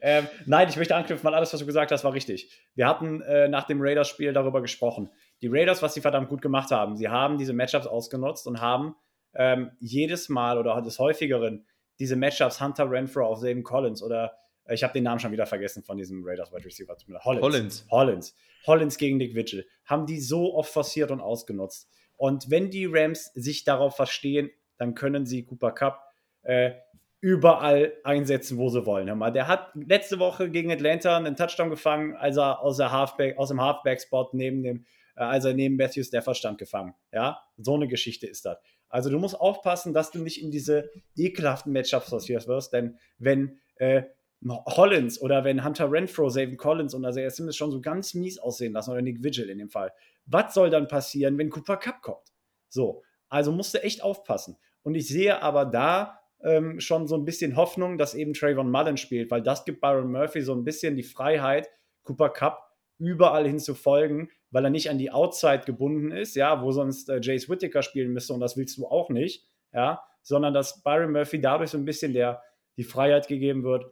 [0.00, 2.50] ähm, nein, ich möchte anknüpfen, weil alles, was du gesagt hast, war richtig.
[2.74, 5.10] Wir hatten äh, nach dem Raiders-Spiel darüber gesprochen
[5.42, 8.96] die Raiders, was sie verdammt gut gemacht haben, sie haben diese Matchups ausgenutzt und haben
[9.34, 11.66] ähm, jedes Mal oder des häufigeren
[11.98, 15.82] diese Matchups Hunter Renfro auf Zayden Collins oder ich habe den Namen schon wieder vergessen
[15.82, 16.96] von diesem Raiders Wide Receiver.
[17.24, 17.42] Hollins.
[17.42, 17.86] Hollins.
[17.90, 18.36] Hollins.
[18.66, 19.66] Hollins gegen Nick Vigil.
[19.84, 21.88] Haben die so oft forciert und ausgenutzt.
[22.16, 26.02] Und wenn die Rams sich darauf verstehen, dann können sie Cooper Cup
[26.42, 26.72] äh,
[27.20, 29.08] überall einsetzen, wo sie wollen.
[29.08, 33.38] Hör mal, der hat letzte Woche gegen Atlanta einen Touchdown gefangen, als er aus, Halfback,
[33.38, 36.94] aus dem Halfback-Spot neben dem äh, als er neben Matthew Stafford stand gefangen.
[37.12, 38.58] Ja, so eine Geschichte ist das.
[38.88, 43.58] Also du musst aufpassen, dass du nicht in diese ekelhaften Matchups sortiert wirst, denn wenn
[43.76, 44.04] äh,
[44.48, 48.72] Hollins oder wenn Hunter Renfro, Savin Collins und also Simmons schon so ganz mies aussehen
[48.72, 49.92] lassen oder Nick Vigil in dem Fall,
[50.26, 52.32] was soll dann passieren, wenn Cooper Cup kommt?
[52.68, 54.56] So, also musst du echt aufpassen.
[54.82, 58.96] Und ich sehe aber da ähm, schon so ein bisschen Hoffnung, dass eben Trayvon Mullen
[58.96, 61.68] spielt, weil das gibt Byron Murphy so ein bisschen die Freiheit,
[62.04, 66.62] Cooper Cup überall hin zu folgen, weil er nicht an die Outside gebunden ist, ja,
[66.62, 70.54] wo sonst äh, Jace Whittaker spielen müsste und das willst du auch nicht, ja, sondern
[70.54, 72.42] dass Byron Murphy dadurch so ein bisschen der,
[72.76, 73.90] die Freiheit gegeben wird,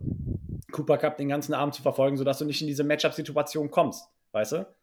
[0.70, 4.52] Cooper Cup den ganzen Abend zu verfolgen, sodass du nicht in diese Matchup-Situation kommst, weißt
[4.52, 4.74] du?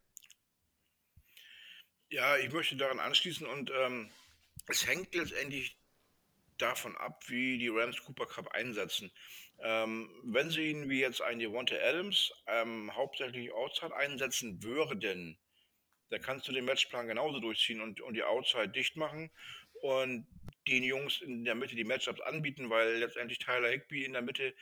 [2.10, 4.10] Ja, ich möchte daran anschließen und ähm,
[4.68, 5.78] es hängt letztendlich
[6.58, 9.12] davon ab, wie die Rams Cooper Cup einsetzen.
[9.60, 15.38] Ähm, wenn sie ihn wie jetzt ein Devonta Adams ähm, hauptsächlich Outside einsetzen würden,
[16.10, 19.32] dann kannst du den Matchplan genauso durchziehen und, und die Outside dicht machen
[19.82, 20.28] und
[20.68, 24.54] den Jungs in der Mitte die Matchups anbieten, weil letztendlich Tyler Higby in der Mitte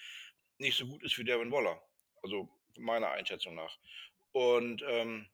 [0.58, 1.82] nicht so gut ist wie Devin Waller.
[2.24, 3.78] Also meiner Einschätzung nach.
[4.32, 5.28] Und ähm,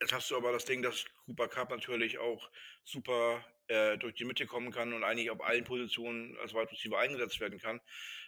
[0.00, 2.50] jetzt hast du aber das Ding, dass Cooper Cup natürlich auch
[2.84, 6.98] super äh, durch die Mitte kommen kann und eigentlich auf allen Positionen als Wide Receiver
[6.98, 7.80] eingesetzt werden kann.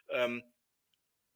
[0.08, 0.42] Ähm,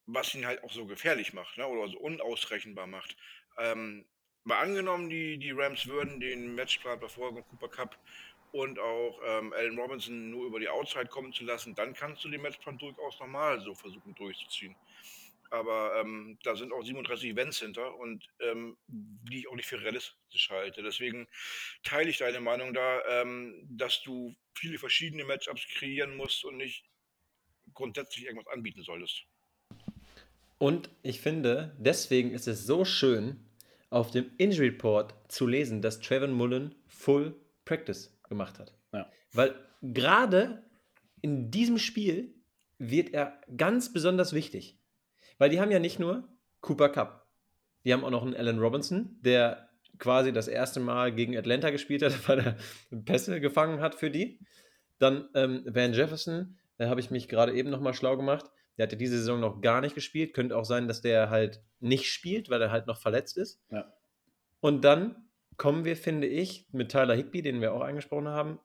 [0.07, 1.66] was ihn halt auch so gefährlich macht ne?
[1.66, 3.16] oder so unausrechenbar macht.
[3.59, 4.05] Ähm,
[4.42, 7.98] mal angenommen, die, die Rams würden den Matchplan befolgen, Cooper Cup
[8.54, 12.28] und auch ähm, Allen Robinson nur über die Outside kommen zu lassen, dann kannst du
[12.28, 14.76] den Matchplan durchaus nochmal so versuchen durchzuziehen.
[15.50, 19.80] Aber ähm, da sind auch 37 Events hinter und ähm, die ich auch nicht für
[19.82, 20.84] realistisch halte.
[20.84, 21.26] Deswegen
[21.82, 26.84] teile ich deine Meinung da, ähm, dass du viele verschiedene Matchups kreieren musst und nicht
[27.74, 29.24] grundsätzlich irgendwas anbieten solltest.
[30.58, 33.44] Und ich finde, deswegen ist es so schön,
[33.90, 38.74] auf dem Injury Report zu lesen, dass Trevor Mullen Full Practice gemacht hat.
[38.92, 39.10] Ja.
[39.32, 40.62] Weil gerade
[41.20, 42.34] in diesem Spiel
[42.78, 44.78] wird er ganz besonders wichtig.
[45.38, 46.28] Weil die haben ja nicht nur
[46.60, 47.26] Cooper Cup,
[47.84, 52.02] die haben auch noch einen Allen Robinson, der quasi das erste Mal gegen Atlanta gespielt
[52.02, 52.56] hat, weil er
[53.04, 54.40] Pässe gefangen hat für die.
[54.98, 58.46] Dann ähm, Van Jefferson, da habe ich mich gerade eben nochmal schlau gemacht.
[58.76, 60.34] Der hatte diese Saison noch gar nicht gespielt.
[60.34, 63.62] Könnte auch sein, dass der halt nicht spielt, weil er halt noch verletzt ist.
[63.70, 63.92] Ja.
[64.60, 65.23] Und dann
[65.56, 68.58] kommen wir, finde ich, mit Tyler Higby, den wir auch angesprochen haben,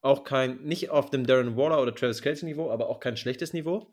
[0.00, 3.52] auch kein, nicht auf dem Darren Waller oder Travis Kelsey Niveau, aber auch kein schlechtes
[3.52, 3.92] Niveau.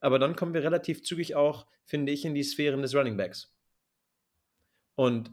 [0.00, 3.54] Aber dann kommen wir relativ zügig auch, finde ich, in die Sphären des Running Backs.
[4.96, 5.30] Und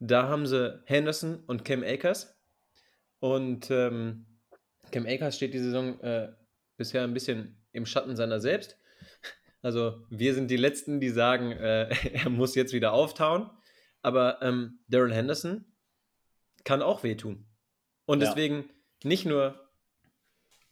[0.00, 2.34] da haben sie Henderson und Cam Akers.
[3.20, 4.26] Und ähm,
[4.90, 6.32] Cam Akers steht die Saison äh,
[6.76, 8.76] bisher ein bisschen im Schatten seiner selbst.
[9.60, 13.50] Also wir sind die Letzten, die sagen, äh, er muss jetzt wieder auftauen.
[14.02, 15.64] Aber ähm, Daryl Henderson
[16.68, 17.46] kann auch wehtun.
[18.04, 18.26] Und ja.
[18.26, 18.68] deswegen
[19.02, 19.70] nicht nur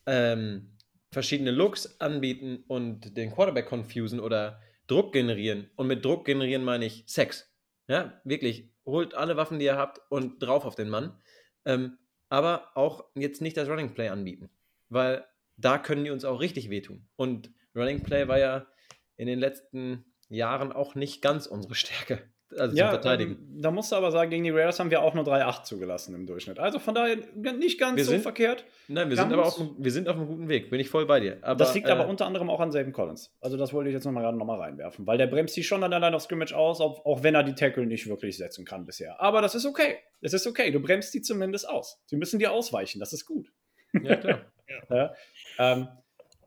[0.04, 0.76] ähm,
[1.10, 5.70] verschiedene Looks anbieten und den Quarterback confusen oder Druck generieren.
[5.74, 7.50] Und mit Druck generieren meine ich Sex.
[7.88, 8.68] Ja, wirklich.
[8.84, 11.18] Holt alle Waffen, die ihr habt und drauf auf den Mann.
[11.64, 11.96] Ähm,
[12.28, 14.50] aber auch jetzt nicht das Running Play anbieten.
[14.90, 15.24] Weil
[15.56, 17.08] da können die uns auch richtig wehtun.
[17.16, 18.66] Und Running Play war ja
[19.16, 22.30] in den letzten Jahren auch nicht ganz unsere Stärke.
[22.56, 23.32] Also ja, zum Verteidigen.
[23.32, 26.14] Ähm, da musst du aber sagen, gegen die Raiders haben wir auch nur 3-8 zugelassen
[26.14, 26.58] im Durchschnitt.
[26.58, 28.64] Also von daher nicht ganz wir so sind, verkehrt.
[28.86, 30.70] Nein, wir sind aber auf, wir sind auf einem guten Weg.
[30.70, 31.38] Bin ich voll bei dir.
[31.42, 33.34] Aber, das liegt äh, aber unter anderem auch an Saban Collins.
[33.40, 35.06] Also das wollte ich jetzt nochmal gerade nochmal reinwerfen.
[35.06, 37.42] Weil der bremst sich schon an der Line of Scrimmage aus, auch, auch wenn er
[37.42, 39.20] die Tackle nicht wirklich setzen kann bisher.
[39.20, 39.98] Aber das ist okay.
[40.22, 40.70] Das ist okay.
[40.70, 42.00] Du bremst die zumindest aus.
[42.06, 43.00] Sie müssen dir ausweichen.
[43.00, 43.52] Das ist gut.
[43.92, 44.40] Ja, klar.
[44.40, 44.44] ja.
[44.90, 45.14] Ja,
[45.58, 45.88] ähm,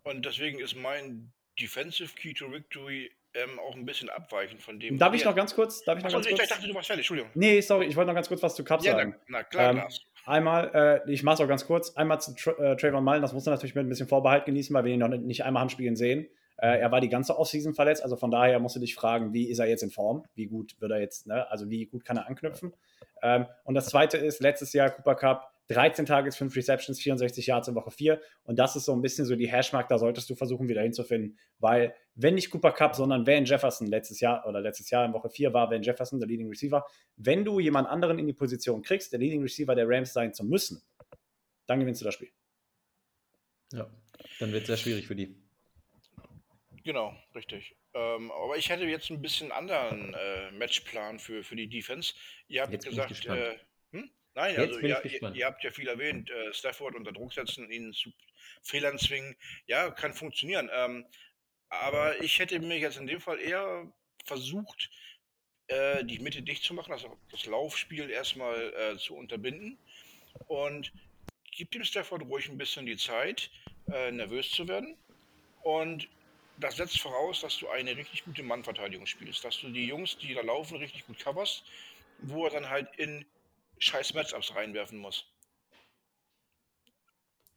[0.03, 4.97] Und deswegen ist mein Defensive Key to Victory ähm, auch ein bisschen abweichen von dem.
[4.97, 5.83] Darf ich noch ganz kurz?
[5.83, 6.49] Darf ich noch Achso, ganz ich kurz?
[6.49, 7.31] dachte, du warst fertig, Entschuldigung.
[7.35, 9.15] Nee, sorry, ich wollte noch ganz kurz was zu Cup ja, sagen.
[9.27, 9.83] Na, na klar, ähm,
[10.25, 13.33] Einmal, äh, ich mache es auch ganz kurz, einmal zu Tra äh, Trayvon Mullen, das
[13.33, 15.69] muss er natürlich mit ein bisschen Vorbehalt genießen, weil wir ihn noch nicht einmal haben
[15.69, 16.27] spielen sehen.
[16.57, 19.49] Äh, er war die ganze Offseason verletzt, also von daher musst du dich fragen, wie
[19.49, 20.25] ist er jetzt in Form?
[20.35, 21.49] Wie gut wird er jetzt, ne?
[21.49, 22.73] also wie gut kann er anknüpfen?
[23.23, 27.67] Ähm, und das zweite ist, letztes Jahr Cooper Cup 13 Tages, 5 Receptions, 64 Yards
[27.67, 28.21] in Woche 4.
[28.43, 31.37] Und das ist so ein bisschen so die Hashmark, da solltest du versuchen, wieder hinzufinden.
[31.59, 35.29] Weil, wenn nicht Cooper Cup, sondern Van Jefferson letztes Jahr oder letztes Jahr in Woche
[35.29, 36.85] 4 war Van Jefferson der Leading Receiver,
[37.17, 40.43] wenn du jemand anderen in die Position kriegst, der Leading Receiver der Rams sein zu
[40.43, 40.81] müssen,
[41.67, 42.31] dann gewinnst du das Spiel.
[43.71, 43.87] Ja,
[44.39, 45.35] dann wird es sehr schwierig für die.
[46.83, 47.75] Genau, richtig.
[47.93, 52.15] Ähm, aber ich hätte jetzt ein bisschen anderen äh, Matchplan für, für die Defense.
[52.47, 53.57] Ihr habt jetzt gesagt, äh?
[54.35, 57.69] Nein, Jetzt also ja, ihr, ihr, habt ja viel erwähnt, äh, Stafford unter Druck setzen,
[57.71, 58.11] ihn zu
[58.63, 59.35] Fehlern zwingen.
[59.67, 60.69] Ja, kann funktionieren.
[60.73, 61.05] Ähm,
[61.69, 63.91] aber ich hätte mir jetzt in dem Fall eher
[64.25, 64.89] versucht,
[65.67, 69.77] äh, die Mitte dicht zu machen, also das Laufspiel erstmal äh, zu unterbinden.
[70.47, 70.91] Und
[71.51, 73.51] gibt dem Stafford ruhig ein bisschen die Zeit,
[73.91, 74.97] äh, nervös zu werden.
[75.61, 76.07] Und
[76.57, 80.33] das setzt voraus, dass du eine richtig gute Mannverteidigung spielst, dass du die Jungs, die
[80.33, 81.63] da laufen, richtig gut coverst,
[82.19, 83.25] wo er dann halt in
[83.79, 85.25] scheiß Matchups reinwerfen muss.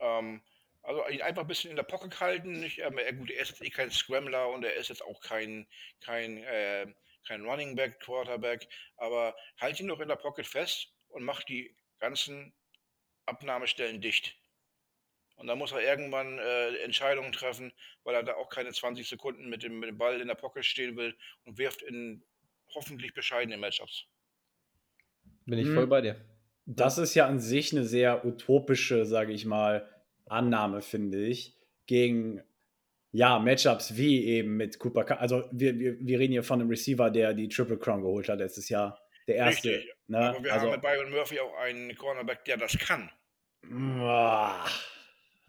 [0.01, 0.43] Ähm,
[0.83, 2.61] also ihn einfach ein bisschen in der Pocket halten.
[2.61, 5.21] Nicht, ähm, er, gut, er ist jetzt eh kein Scrambler und er ist jetzt auch
[5.21, 5.67] kein,
[6.01, 6.93] kein, äh,
[7.27, 11.77] kein Running Back, Quarterback, aber halt ihn noch in der Pocket fest und macht die
[12.01, 12.53] ganzen
[13.27, 14.37] Abnahmestellen dicht.
[15.37, 17.73] Und dann muss er irgendwann äh, Entscheidungen treffen,
[18.05, 20.65] weil er da auch keine 20 Sekunden mit dem, mit dem Ball in der Pocket
[20.65, 22.25] stehen will und wirft in
[22.75, 24.07] hoffentlich bescheidene Matchups.
[25.47, 25.89] Bin ich voll hm.
[25.89, 26.17] bei dir.
[26.67, 29.89] Das ist ja an sich eine sehr utopische, sage ich mal,
[30.27, 32.41] Annahme, finde ich, gegen
[33.11, 35.21] ja, Matchups wie eben mit Cooper.
[35.21, 38.39] Also wir, wir, wir reden hier von einem Receiver, der die Triple Crown geholt hat
[38.39, 38.99] letztes Jahr.
[39.29, 39.69] Der erste.
[39.71, 39.95] Richtig.
[40.09, 40.19] Ne?
[40.19, 43.11] Aber wir also, haben mit Byron Murphy auch einen Cornerback, der das kann.
[43.69, 44.65] Boah,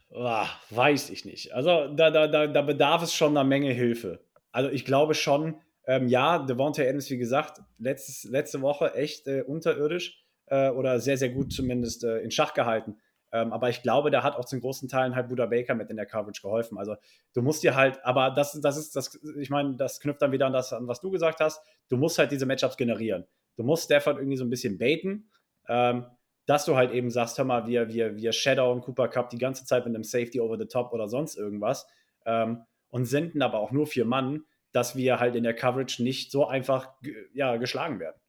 [0.09, 1.53] boah, weiß ich nicht.
[1.53, 4.23] Also da, da, da, da bedarf es schon einer Menge Hilfe.
[4.51, 9.41] Also ich glaube schon, ähm, ja, Devontae Adams, wie gesagt, letztes, letzte Woche echt äh,
[9.41, 12.97] unterirdisch äh, oder sehr, sehr gut zumindest äh, in Schach gehalten.
[13.33, 15.95] Ähm, aber ich glaube, da hat auch zu großen Teilen halt Buda Baker mit in
[15.95, 16.77] der Coverage geholfen.
[16.77, 16.95] Also
[17.33, 20.45] du musst dir halt, aber das, das ist, das, ich meine, das knüpft dann wieder
[20.45, 21.59] an das, an was du gesagt hast.
[21.89, 23.25] Du musst halt diese Matchups generieren.
[23.57, 25.29] Du musst Stafford irgendwie so ein bisschen baiten,
[25.67, 26.05] ähm,
[26.45, 29.37] dass du halt eben sagst, hör mal, wir, wir, wir Shadow und Cooper Cup die
[29.39, 31.87] ganze Zeit mit einem Safety over the top oder sonst irgendwas
[32.27, 36.31] ähm, und senden aber auch nur vier Mann dass wir halt in der Coverage nicht
[36.31, 36.93] so einfach
[37.33, 38.19] ja, geschlagen werden.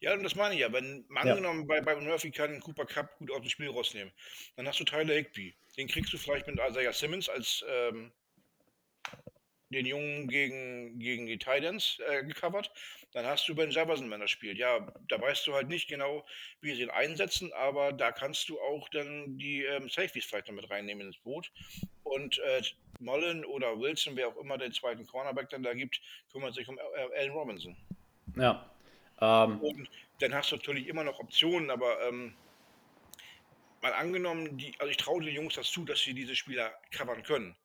[0.00, 0.72] Ja, und das meine ich ja.
[0.72, 1.34] Wenn man ja.
[1.34, 4.12] angenommen bei, bei Murphy kann Cooper Cup gut aus dem Spiel rausnehmen,
[4.56, 5.56] dann hast du Tyler Higby.
[5.76, 8.12] Den kriegst du vielleicht mit Isaiah Simmons als ähm,
[9.70, 12.70] den Jungen gegen, gegen die Titans äh, gecovert.
[13.12, 14.58] Dann hast du Ben Jefferson, wenn er spielt.
[14.58, 16.24] Ja, da weißt du halt nicht genau,
[16.60, 20.54] wie sie ihn einsetzen, aber da kannst du auch dann die ähm, Safeties vielleicht noch
[20.54, 21.50] mit reinnehmen ins Boot.
[22.04, 22.62] Und äh,
[23.00, 26.00] Mullen oder Wilson, wer auch immer den zweiten Cornerback dann da gibt,
[26.30, 26.78] kümmert sich um
[27.16, 27.76] Allen Robinson.
[28.36, 28.70] Ja.
[29.20, 29.88] Ähm, und
[30.20, 32.34] dann hast du natürlich immer noch Optionen, aber ähm,
[33.82, 37.22] mal angenommen, die, also ich traue den Jungs das zu, dass sie diese Spieler covern
[37.22, 37.56] können.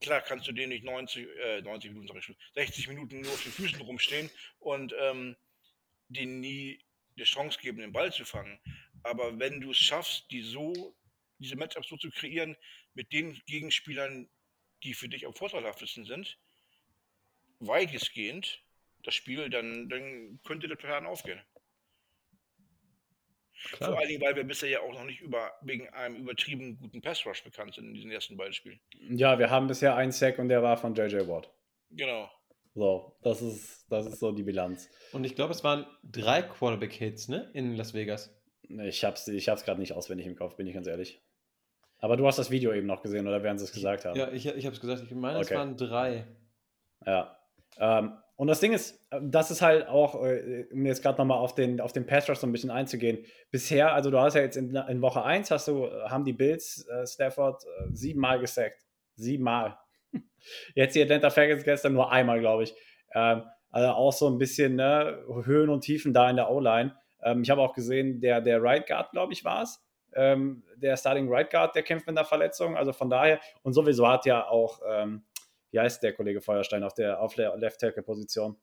[0.00, 3.32] Klar kannst du denen nicht 90, äh, 90 Minuten, sag ich schon, 60 Minuten nur
[3.32, 5.36] auf den Füßen rumstehen und ähm,
[6.08, 6.80] denen nie
[7.16, 8.58] die Chance geben, den Ball zu fangen.
[9.02, 10.96] Aber wenn du es schaffst, die so,
[11.38, 12.56] diese Matchups so zu kreieren,
[12.94, 14.28] mit den Gegenspielern,
[14.82, 16.38] die für dich am vorteilhaftesten sind,
[17.60, 18.62] weitestgehend
[19.02, 21.40] das Spiel, dann, dann könnte der Plan aufgehen.
[23.72, 23.90] Klar.
[23.90, 27.00] Vor allen Dingen, weil wir bisher ja auch noch nicht über, wegen einem übertrieben guten
[27.00, 28.80] Pass-Rush bekannt sind in diesen ersten beiden Spielen.
[29.10, 31.50] Ja, wir haben bisher einen Sack und der war von JJ Watt.
[31.90, 32.30] Genau.
[32.74, 34.90] So, das ist, das ist so die Bilanz.
[35.12, 37.50] Und ich glaube, es waren drei Quarterback-Hits, ne?
[37.54, 38.38] In Las Vegas.
[38.68, 41.22] Ich hab's, ich hab's gerade nicht auswendig im Kopf, bin ich ganz ehrlich.
[41.98, 44.18] Aber du hast das Video eben noch gesehen, oder werden sie es gesagt haben?
[44.18, 45.02] Ja, ich, ich habe es gesagt.
[45.02, 45.46] Ich meine, okay.
[45.46, 46.26] es waren drei.
[47.06, 47.38] Ja.
[47.78, 51.54] Ähm, und das Ding ist, das ist halt auch, äh, um jetzt gerade nochmal auf
[51.54, 53.24] den, auf den Pass Rush so ein bisschen einzugehen.
[53.50, 56.86] Bisher, also du hast ja jetzt in, in Woche 1 hast du, haben die Bills
[56.86, 58.84] äh, Stafford äh, siebenmal gesackt.
[59.14, 59.78] Siebenmal.
[60.74, 62.74] Jetzt die Atlanta Falcons gestern nur einmal, glaube ich.
[63.14, 66.94] Ähm, also auch so ein bisschen ne, Höhen und Tiefen da in der O-Line.
[67.22, 69.82] Ähm, ich habe auch gesehen, der, der Right Guard, glaube ich, war es.
[70.14, 72.76] Ähm, der Starting Right Guard, der kämpft mit einer Verletzung.
[72.76, 75.24] Also von daher, und sowieso hat ja auch, ähm,
[75.70, 78.56] wie heißt der Kollege Feuerstein auf der, auf der Left Tackle Position?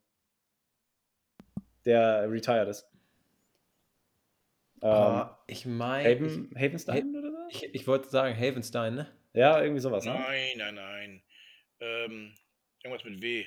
[1.84, 2.88] Der retired ist.
[4.82, 6.08] Uh, ich meine.
[6.08, 7.38] Haven, Havenstein oder so?
[7.48, 9.06] Ich, ich wollte sagen Havenstein, ne?
[9.32, 10.04] Ja, irgendwie sowas.
[10.04, 10.12] Ne?
[10.12, 11.22] Nein, nein, nein.
[11.80, 12.34] Ähm,
[12.82, 13.44] irgendwas mit W.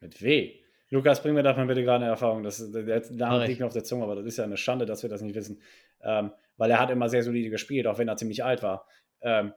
[0.00, 0.54] Mit W?
[0.90, 2.42] Lukas, bring mir davon bitte gerade eine Erfahrung.
[2.42, 5.02] Das, der Name liegt mir auf der Zunge, aber das ist ja eine Schande, dass
[5.02, 5.60] wir das nicht wissen.
[6.00, 8.86] Ähm, weil er hat immer sehr solide gespielt, auch wenn er ziemlich alt war.
[9.20, 9.52] Ähm,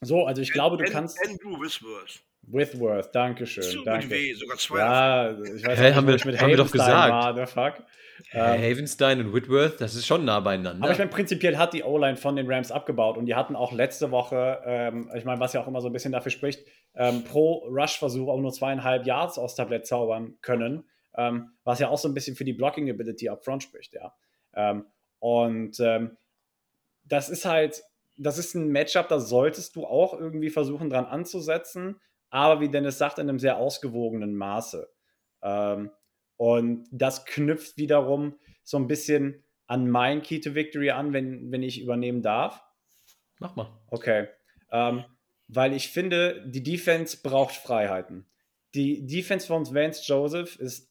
[0.00, 1.18] so, also ich glaube, du kannst.
[1.24, 2.20] Andrew Wisworth.
[2.46, 3.84] Withworth, danke schön.
[3.84, 4.10] Danke.
[4.10, 4.78] W, sogar zwei.
[4.78, 7.10] Ja, ich weiß hey, nicht, haben wir, mit haben wir doch gesagt.
[7.10, 7.82] War, the fuck.
[8.32, 10.84] Ähm, Havenstein und Whitworth, das ist schon nah beieinander.
[10.84, 13.72] Aber ich meine, prinzipiell hat die O-Line von den Rams abgebaut und die hatten auch
[13.72, 17.24] letzte Woche, ähm, ich meine, was ja auch immer so ein bisschen dafür spricht, ähm,
[17.24, 20.84] pro Rush-Versuch auch nur zweieinhalb Yards aus Tablett zaubern können,
[21.16, 24.14] ähm, was ja auch so ein bisschen für die Blocking-Ability upfront spricht, ja.
[24.54, 24.86] Ähm,
[25.18, 26.16] und ähm,
[27.04, 27.82] das ist halt,
[28.16, 32.00] das ist ein Matchup, da solltest du auch irgendwie versuchen, dran anzusetzen,
[32.30, 34.88] aber wie Dennis sagt, in einem sehr ausgewogenen Maße.
[35.42, 35.90] Ähm,
[36.36, 41.62] und das knüpft wiederum so ein bisschen an mein Key to Victory an, wenn, wenn
[41.62, 42.62] ich übernehmen darf.
[43.38, 43.70] Mach mal.
[43.90, 44.28] Okay.
[44.70, 45.04] Ähm,
[45.48, 48.26] weil ich finde, die Defense braucht Freiheiten.
[48.74, 50.90] Die Defense von Vance Joseph ist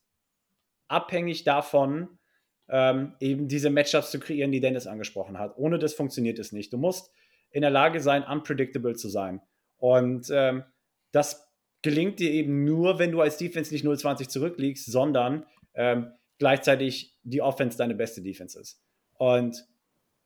[0.88, 2.20] abhängig davon,
[2.70, 5.58] ähm, eben diese Matchups zu kreieren, die Dennis angesprochen hat.
[5.58, 6.72] Ohne das funktioniert es nicht.
[6.74, 7.12] Du musst
[7.52, 9.42] in der Lage sein, unpredictable zu sein.
[9.78, 10.64] Und ähm,
[11.12, 11.48] das
[11.82, 15.46] gelingt dir eben nur, wenn du als Defense nicht 0-20 zurückliegst, sondern
[15.76, 18.82] ähm, gleichzeitig die Offense deine beste Defense ist.
[19.14, 19.66] Und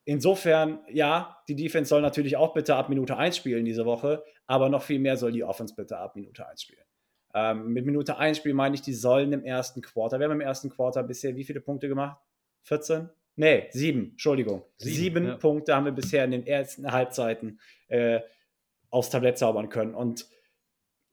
[0.05, 4.69] insofern, ja, die Defense soll natürlich auch bitte ab Minute 1 spielen diese Woche, aber
[4.69, 6.86] noch viel mehr soll die Offense bitte ab Minute 1 spielen.
[7.33, 10.19] Ähm, mit Minute 1 spielen meine ich, die sollen im ersten Quarter.
[10.19, 12.19] Wir haben im ersten Quarter bisher wie viele Punkte gemacht?
[12.63, 13.09] 14?
[13.35, 14.63] Nee, sieben, Entschuldigung.
[14.77, 15.35] Sieben, sieben ja.
[15.35, 18.21] Punkte haben wir bisher in den ersten Halbzeiten äh,
[18.89, 19.93] aufs Tablett zaubern können.
[19.93, 20.27] Und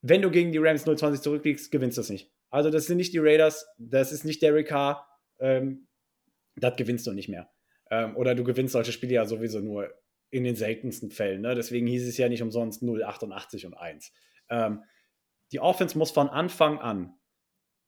[0.01, 2.31] wenn du gegen die Rams 0-20 zurückliegst, gewinnst du es nicht.
[2.51, 5.07] Also das sind nicht die Raiders, das ist nicht Derek Carr,
[5.39, 5.87] ähm,
[6.57, 7.51] das gewinnst du nicht mehr.
[7.91, 9.93] Ähm, oder du gewinnst solche Spiele ja sowieso nur
[10.31, 11.43] in den seltensten Fällen.
[11.43, 11.55] Ne?
[11.55, 14.13] Deswegen hieß es ja nicht umsonst 0,88 und 1.
[14.51, 14.83] Ähm,
[15.55, 17.15] die Offense muss von Anfang an,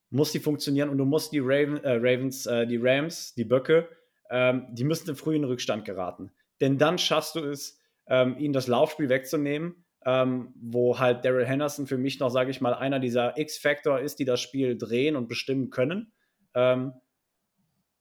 [0.09, 3.89] muss die funktionieren und du musst die Raven, äh, Ravens, äh, die Rams, die Böcke,
[4.31, 6.33] ähm, die müssen im frühen Rückstand geraten.
[6.63, 11.89] Denn dann schaffst du es, ähm, ihnen das Laufspiel wegzunehmen ähm, wo halt Daryl Henderson
[11.89, 15.29] für mich noch, sage ich mal, einer dieser X-Factor ist, die das Spiel drehen und
[15.29, 16.13] bestimmen können.
[16.55, 16.93] Ähm,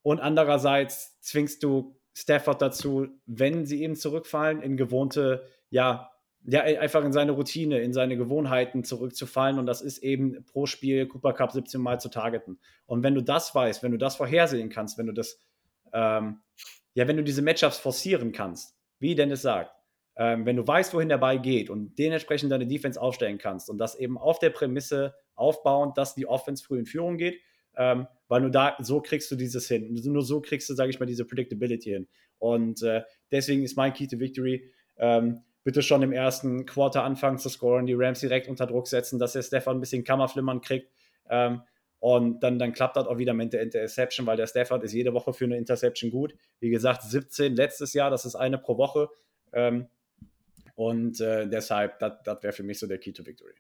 [0.04, 6.12] und andererseits zwingst du Stafford dazu, wenn sie eben zurückfallen, in gewohnte, ja,
[6.48, 9.58] ja, einfach in seine Routine, in seine Gewohnheiten zurückzufallen.
[9.60, 12.60] Und das ist eben pro Spiel Cooper Cup 17 Mal zu targeten.
[12.86, 15.40] Und wenn du das weißt, wenn du das vorhersehen kannst, wenn du das,
[15.94, 16.42] ähm,
[16.94, 19.72] ja, wenn du diese Matchups forcieren kannst, wie Dennis sagt,
[20.18, 23.78] ähm, wenn du weißt, wohin der Ball geht und dementsprechend deine Defense aufstellen kannst und
[23.78, 27.42] das eben auf der Prämisse aufbauend, dass die Offense früh in Führung geht,
[27.76, 29.94] ähm, weil nur da, so kriegst du dieses hin.
[30.06, 32.08] Nur so kriegst du, sage ich mal, diese Predictability hin.
[32.38, 37.40] Und äh, deswegen ist mein Key to Victory, ähm, bitte schon im ersten Quarter anfangen
[37.40, 40.90] zu scoren, die Rams direkt unter Druck setzen, dass der Stefan ein bisschen Kammerflimmern kriegt.
[41.28, 41.64] Ähm,
[42.00, 45.12] und dann, dann klappt das auch wieder mit der Interception, weil der Stafford ist jede
[45.14, 46.36] Woche für eine Interception gut.
[46.60, 49.10] Wie gesagt, 17 letztes Jahr, das ist eine pro Woche.
[49.54, 49.88] Ähm,
[50.76, 53.56] und äh, deshalb, das wäre für mich so der Key to Victory.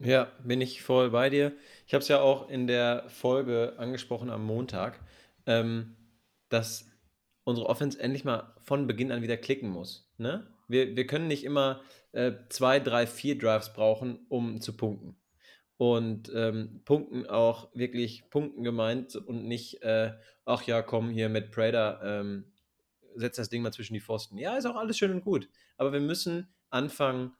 [0.00, 1.52] Ja, bin ich voll bei dir.
[1.86, 5.00] Ich habe es ja auch in der Folge angesprochen am Montag,
[5.46, 5.96] ähm,
[6.50, 6.91] dass
[7.44, 10.10] unsere Offense endlich mal von Beginn an wieder klicken muss.
[10.18, 10.46] Ne?
[10.68, 11.80] Wir, wir können nicht immer
[12.12, 15.16] äh, zwei, drei, vier Drives brauchen, um zu punkten.
[15.76, 20.12] Und ähm, punkten auch wirklich punkten gemeint und nicht, äh,
[20.44, 22.52] ach ja, komm hier mit Prader, ähm,
[23.16, 24.38] setz das Ding mal zwischen die Pfosten.
[24.38, 25.48] Ja, ist auch alles schön und gut.
[25.76, 27.32] Aber wir müssen anfangen,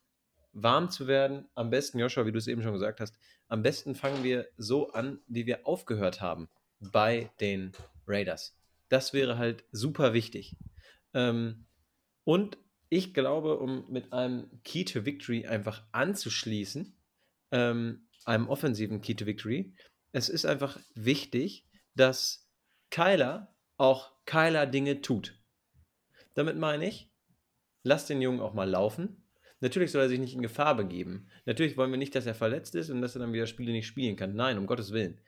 [0.53, 1.48] warm zu werden.
[1.55, 3.16] Am besten, Joshua, wie du es eben schon gesagt hast,
[3.48, 6.48] am besten fangen wir so an, wie wir aufgehört haben
[6.80, 7.72] bei den
[8.07, 8.57] Raiders.
[8.93, 10.55] Das wäre halt super wichtig.
[11.14, 11.64] Ähm,
[12.24, 12.59] und
[12.90, 16.95] ich glaube, um mit einem Key to Victory einfach anzuschließen,
[17.53, 19.74] ähm, einem offensiven Key to Victory,
[20.12, 22.51] es ist einfach wichtig, dass
[22.90, 25.40] Kyler auch Kyler Dinge tut.
[26.34, 27.11] Damit meine ich,
[27.84, 29.24] lass den Jungen auch mal laufen.
[29.61, 31.30] Natürlich soll er sich nicht in Gefahr begeben.
[31.47, 33.86] Natürlich wollen wir nicht, dass er verletzt ist und dass er dann wieder Spiele nicht
[33.86, 34.34] spielen kann.
[34.34, 35.18] Nein, um Gottes Willen.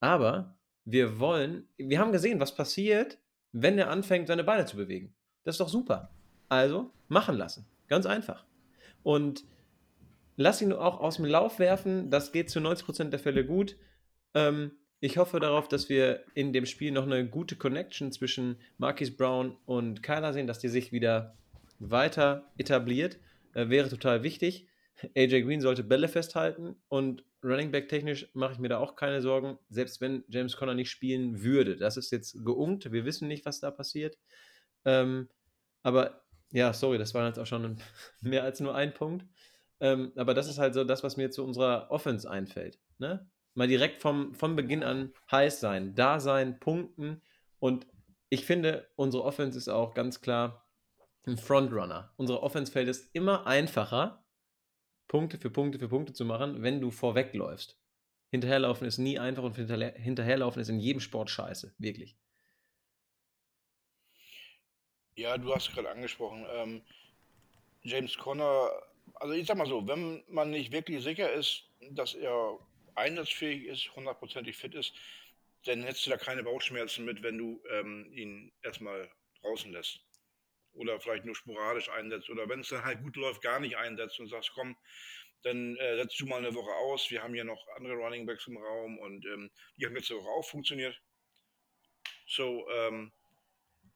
[0.00, 0.55] Aber
[0.86, 3.18] wir wollen, wir haben gesehen, was passiert,
[3.52, 5.14] wenn er anfängt, seine Beine zu bewegen.
[5.44, 6.10] Das ist doch super.
[6.48, 7.66] Also machen lassen.
[7.88, 8.44] Ganz einfach.
[9.02, 9.44] Und
[10.36, 12.10] lass ihn auch aus dem Lauf werfen.
[12.10, 13.76] Das geht zu 90% der Fälle gut.
[14.34, 19.16] Ähm, ich hoffe darauf, dass wir in dem Spiel noch eine gute Connection zwischen Marquis
[19.16, 21.36] Brown und Kyler sehen, dass die sich wieder
[21.80, 23.18] weiter etabliert.
[23.54, 24.68] Äh, wäre total wichtig.
[25.16, 29.22] AJ Green sollte Bälle festhalten und Running Back technisch mache ich mir da auch keine
[29.22, 31.76] Sorgen, selbst wenn James Conner nicht spielen würde.
[31.76, 34.18] Das ist jetzt geungt, wir wissen nicht, was da passiert.
[34.84, 35.28] Ähm,
[35.82, 37.78] aber ja, sorry, das war jetzt auch schon
[38.20, 39.24] mehr als nur ein Punkt.
[39.78, 42.80] Ähm, aber das ist halt so das, was mir zu unserer Offense einfällt.
[42.98, 43.30] Ne?
[43.54, 47.22] Mal direkt vom, vom Beginn an heiß sein, da sein, punkten.
[47.58, 47.86] Und
[48.28, 50.66] ich finde, unsere Offense ist auch ganz klar
[51.26, 52.12] ein Frontrunner.
[52.16, 54.24] Unsere Offense fällt es immer einfacher,
[55.08, 57.78] Punkte für Punkte für Punkte zu machen, wenn du vorwegläufst.
[58.30, 62.16] Hinterherlaufen ist nie einfach und hinterherlaufen ist in jedem Sport scheiße, wirklich.
[65.14, 66.82] Ja, du hast gerade angesprochen, ähm,
[67.82, 68.70] James Conner,
[69.14, 72.58] also ich sag mal so, wenn man nicht wirklich sicher ist, dass er
[72.96, 74.94] einsatzfähig ist, hundertprozentig fit ist,
[75.64, 79.08] dann hättest du da keine Bauchschmerzen mit, wenn du ähm, ihn erstmal
[79.40, 80.05] draußen lässt.
[80.76, 82.30] Oder vielleicht nur sporadisch einsetzt.
[82.30, 84.76] Oder wenn es dann halt gut läuft, gar nicht einsetzt und sagst, komm,
[85.42, 87.10] dann äh, setzt du mal eine Woche aus.
[87.10, 90.28] Wir haben hier noch andere Running Backs im Raum und ähm, die haben letzte Woche
[90.28, 91.00] auch funktioniert.
[92.26, 93.12] So, ähm,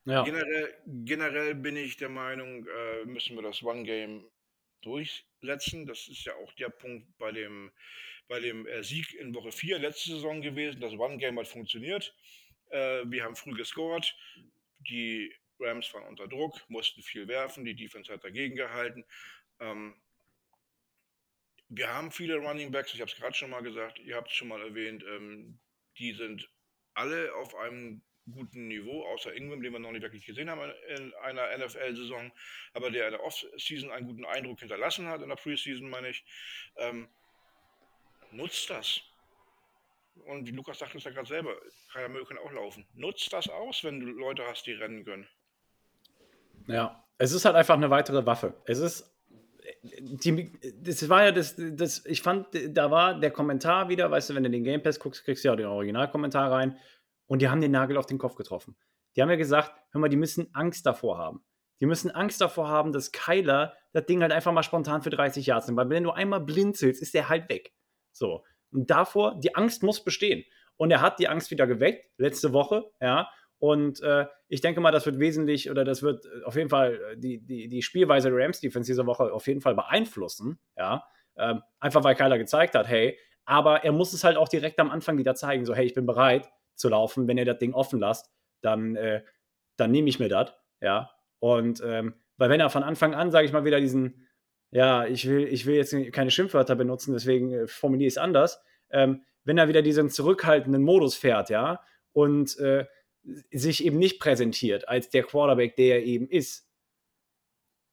[0.04, 0.22] ja.
[0.22, 4.24] generell, generell bin ich der Meinung, äh, müssen wir das One-Game
[4.82, 5.86] durchsetzen.
[5.86, 7.72] Das ist ja auch der Punkt bei dem,
[8.28, 10.80] bei dem äh, Sieg in Woche 4 letzte Saison gewesen.
[10.80, 12.14] Das One-Game hat funktioniert.
[12.70, 14.14] Äh, wir haben früh gescored.
[14.88, 17.64] Die Rams waren unter Druck, mussten viel werfen.
[17.64, 19.04] Die Defense hat dagegen gehalten.
[19.60, 19.94] Ähm,
[21.68, 24.34] wir haben viele Running Backs, ich habe es gerade schon mal gesagt, ihr habt es
[24.34, 25.58] schon mal erwähnt, ähm,
[25.98, 26.50] die sind
[26.94, 28.02] alle auf einem
[28.32, 32.32] guten Niveau, außer Ingram, den wir noch nicht wirklich gesehen haben in einer NFL-Saison,
[32.74, 36.24] aber der in der Off-Season einen guten Eindruck hinterlassen hat, in der Preseason meine ich.
[36.76, 37.08] Ähm,
[38.32, 39.00] nutzt das.
[40.26, 41.56] Und wie Lukas sagte es ja gerade selber,
[41.92, 42.86] Kaya Müll kann auch laufen.
[42.94, 45.28] Nutzt das aus, wenn du Leute hast, die rennen können.
[46.66, 48.54] Ja, es ist halt einfach eine weitere Waffe.
[48.64, 49.10] Es ist
[49.82, 50.52] die,
[50.82, 54.44] das war ja das, das, ich fand, da war der Kommentar wieder, weißt du, wenn
[54.44, 56.78] du den Game Pass guckst, kriegst du ja den Originalkommentar rein
[57.26, 58.76] und die haben den Nagel auf den Kopf getroffen.
[59.16, 61.44] Die haben ja gesagt, hör mal, die müssen Angst davor haben.
[61.80, 65.46] Die müssen Angst davor haben, dass Kyler das Ding halt einfach mal spontan für 30
[65.46, 67.72] Yards nimmt, weil wenn du einmal blinzelst, ist der halt weg.
[68.12, 68.44] So.
[68.70, 70.44] Und davor, die Angst muss bestehen.
[70.76, 73.28] Und er hat die Angst wieder geweckt, letzte Woche, ja.
[73.60, 76.94] Und äh, ich denke mal, das wird wesentlich oder das wird äh, auf jeden Fall
[76.94, 80.58] äh, die, die, die Spielweise der Rams Defense diese Woche auf jeden Fall beeinflussen.
[80.76, 81.04] Ja,
[81.36, 84.90] ähm, einfach weil Kyler gezeigt hat, hey, aber er muss es halt auch direkt am
[84.90, 87.28] Anfang wieder zeigen, so, hey, ich bin bereit zu laufen.
[87.28, 88.30] Wenn ihr das Ding offen lasst,
[88.62, 89.22] dann, äh,
[89.76, 90.54] dann nehme ich mir das.
[90.80, 94.26] Ja, und ähm, weil wenn er von Anfang an, sage ich mal, wieder diesen,
[94.70, 98.62] ja, ich will, ich will jetzt keine Schimpfwörter benutzen, deswegen äh, formuliere ich es anders.
[98.90, 101.82] Ähm, wenn er wieder diesen zurückhaltenden Modus fährt, ja,
[102.12, 102.86] und äh,
[103.50, 106.66] sich eben nicht präsentiert als der Quarterback, der er eben ist,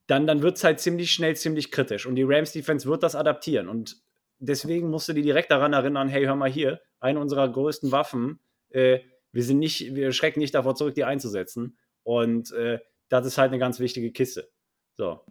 [0.08, 2.06] dann, dann wird es halt ziemlich schnell ziemlich kritisch.
[2.06, 3.68] Und die Rams Defense wird das adaptieren.
[3.68, 3.98] Und
[4.40, 8.40] deswegen musst du die direkt daran erinnern, hey, hör mal hier, eine unserer größten Waffen,
[8.70, 9.00] äh,
[9.32, 11.78] wir sind nicht, wir schrecken nicht davor zurück, die einzusetzen.
[12.04, 14.50] Und äh, das ist halt eine ganz wichtige Kiste.
[14.94, 15.22] So.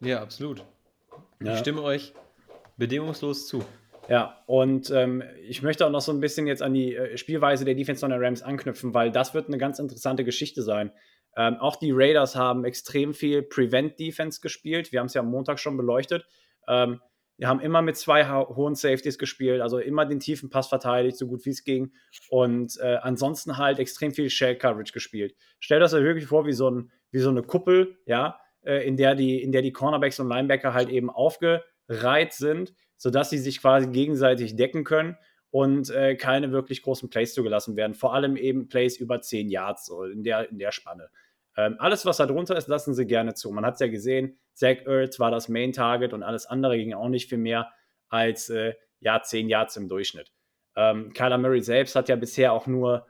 [0.00, 0.64] Ja, absolut.
[1.42, 1.54] Ja.
[1.54, 2.12] Ich stimme euch
[2.76, 3.64] bedingungslos zu.
[4.08, 7.64] Ja, und ähm, ich möchte auch noch so ein bisschen jetzt an die äh, Spielweise
[7.64, 10.92] der Defense der Rams anknüpfen, weil das wird eine ganz interessante Geschichte sein.
[11.36, 14.92] Ähm, auch die Raiders haben extrem viel Prevent Defense gespielt.
[14.92, 16.24] Wir haben es ja am Montag schon beleuchtet.
[16.68, 17.00] Ähm,
[17.38, 21.26] Wir haben immer mit zwei hohen Safeties gespielt, also immer den tiefen Pass verteidigt, so
[21.26, 21.92] gut wie es ging.
[22.30, 25.34] Und äh, ansonsten halt extrem viel Shell Coverage gespielt.
[25.60, 28.96] Stell das euch wirklich vor wie so, ein, wie so eine Kuppel, ja, äh, in,
[28.96, 33.60] der die, in der die Cornerbacks und Linebacker halt eben aufgereiht sind, sodass sie sich
[33.60, 35.16] quasi gegenseitig decken können
[35.50, 37.94] und äh, keine wirklich großen Plays zugelassen werden.
[37.94, 41.08] Vor allem eben Plays über 10 Yards, so in der, in der Spanne.
[41.56, 43.50] Ähm, alles, was da drunter ist, lassen sie gerne zu.
[43.50, 47.08] Man hat es ja gesehen, Zach Ertz war das Main-Target und alles andere ging auch
[47.08, 47.70] nicht viel mehr
[48.08, 50.32] als äh, ja, 10 Yards im Durchschnitt.
[50.76, 53.06] Ähm, Kyler Murray selbst hat ja bisher auch nur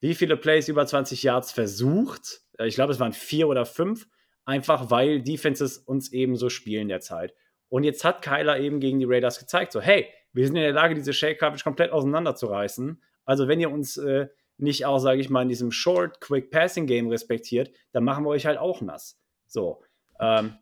[0.00, 2.40] wie viele Plays über 20 Yards versucht?
[2.58, 4.08] Äh, ich glaube, es waren vier oder fünf,
[4.44, 7.34] einfach weil Defenses uns eben so spielen derzeit.
[7.70, 10.72] Und jetzt hat Kyler eben gegen die Raiders gezeigt, so hey, wir sind in der
[10.72, 13.02] Lage, diese Shake Coverage komplett auseinanderzureißen.
[13.24, 16.86] Also wenn ihr uns äh, nicht auch, sage ich mal, in diesem Short, Quick Passing
[16.86, 19.18] Game respektiert, dann machen wir euch halt auch nass.
[19.46, 19.82] So.
[20.20, 20.54] Ähm,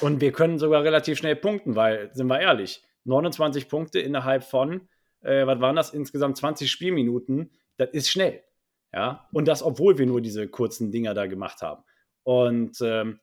[0.00, 4.88] und wir können sogar relativ schnell punkten, weil, sind wir ehrlich, 29 Punkte innerhalb von,
[5.22, 8.42] äh, was waren das, insgesamt 20 Spielminuten, das ist schnell.
[8.92, 11.82] Ja, und das, obwohl wir nur diese kurzen Dinger da gemacht haben.
[12.22, 13.20] Und ähm,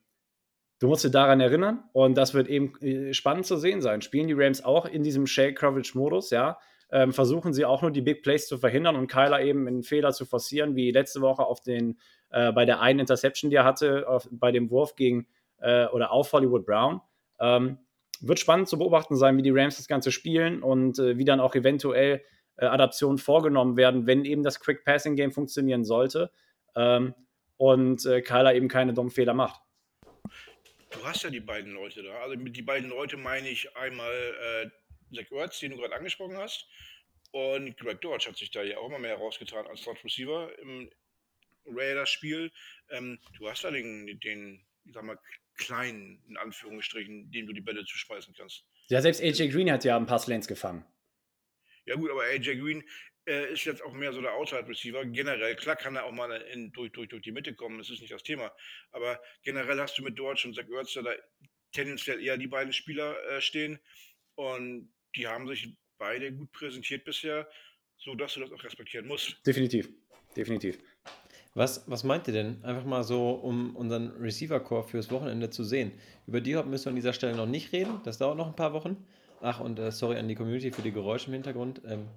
[0.83, 4.01] du musst dich daran erinnern, und das wird eben äh, spannend zu sehen sein.
[4.01, 6.59] Spielen die Rams auch in diesem Shake-Coverage-Modus, ja?
[6.91, 10.11] ähm, versuchen sie auch nur die Big Plays zu verhindern und Kyler eben einen Fehler
[10.11, 11.97] zu forcieren, wie letzte Woche auf den,
[12.31, 15.25] äh, bei der einen Interception, die er hatte, auf, bei dem Wurf gegen
[15.61, 16.99] äh, oder auf Hollywood Brown.
[17.39, 17.77] Ähm,
[18.19, 21.39] wird spannend zu beobachten sein, wie die Rams das Ganze spielen und äh, wie dann
[21.39, 22.21] auch eventuell
[22.57, 26.29] äh, Adaptionen vorgenommen werden, wenn eben das Quick Passing Game funktionieren sollte
[26.75, 27.13] ähm,
[27.55, 29.61] und äh, Kyler eben keine dummen Fehler macht.
[30.93, 32.21] Du hast ja die beiden Leute da.
[32.21, 34.71] Also mit die beiden Leute meine ich einmal
[35.11, 36.67] äh, Zach Ertz, den du gerade angesprochen hast.
[37.31, 40.89] Und Greg Dodge hat sich da ja auch immer mehr herausgetan als Slot Receiver im
[41.65, 42.51] Raiders-Spiel.
[42.91, 45.17] Ähm, du hast da den, den, ich sag mal,
[45.55, 48.65] kleinen, in Anführungsstrichen, dem du die Bälle zuschmeißen kannst.
[48.87, 50.85] Ja, selbst AJ Green hat ja ein paar Slants gefangen.
[51.85, 52.83] Ja, gut, aber AJ Green
[53.25, 55.05] äh, ist jetzt auch mehr so der Outside-Receiver.
[55.05, 58.01] Generell, klar kann er auch mal in, durch, durch, durch die Mitte kommen, das ist
[58.01, 58.51] nicht das Thema.
[58.91, 61.13] Aber generell hast du mit Dodge und Zach Ertz da
[61.71, 63.79] tendenziell eher die beiden Spieler äh, stehen.
[64.35, 67.47] Und die haben sich beide gut präsentiert bisher,
[67.97, 69.35] sodass du das auch respektieren musst.
[69.45, 69.89] Definitiv,
[70.35, 70.79] definitiv.
[71.55, 72.63] Was, was meint ihr denn?
[72.63, 75.91] Einfach mal so, um unseren Receiver-Core fürs Wochenende zu sehen.
[76.25, 78.01] Über die müssen wir an dieser Stelle noch nicht reden.
[78.03, 79.05] Das dauert noch ein paar Wochen.
[79.39, 81.81] Ach, und äh, sorry an die Community für die Geräusche im Hintergrund.
[81.85, 82.07] Ähm,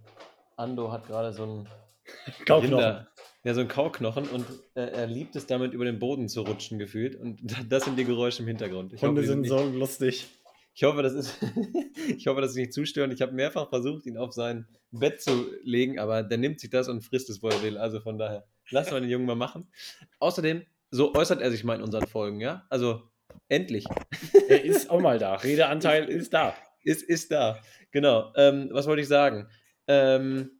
[0.57, 1.69] Ando hat gerade so ein
[2.47, 3.07] Kauknochen.
[3.45, 6.79] ja, so ein Kauknochen und äh, er liebt es damit über den Boden zu rutschen
[6.79, 7.17] gefühlt.
[7.17, 8.93] Und das sind die Geräusche im Hintergrund.
[8.93, 10.27] Ich Hunde hoffe, sind so lustig.
[10.75, 11.39] Ich hoffe, das ist,
[12.17, 13.15] ich hoffe, das ist nicht zu störend.
[13.15, 16.89] Ich habe mehrfach versucht, ihn auf sein Bett zu legen, aber der nimmt sich das
[16.89, 17.79] und frisst es, wo er will.
[17.79, 19.71] Also von daher, lassen wir den Jungen mal machen.
[20.19, 22.67] Außerdem, so äußert er sich mal in unseren Folgen, ja?
[22.69, 23.03] Also,
[23.49, 23.87] endlich.
[24.49, 25.35] Er ist auch mal da.
[25.37, 26.55] Redeanteil ist, ist da.
[26.85, 27.59] Ist, ist da.
[27.91, 28.33] Genau.
[28.37, 29.49] Ähm, was wollte ich sagen?
[29.89, 30.51] Ähm,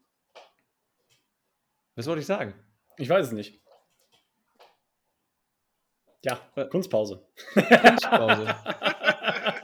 [1.95, 2.55] was wollte ich sagen?
[2.99, 3.61] Ich weiß es nicht.
[6.25, 7.27] Ja, äh, Kunstpause.
[7.55, 8.55] Kunstpause.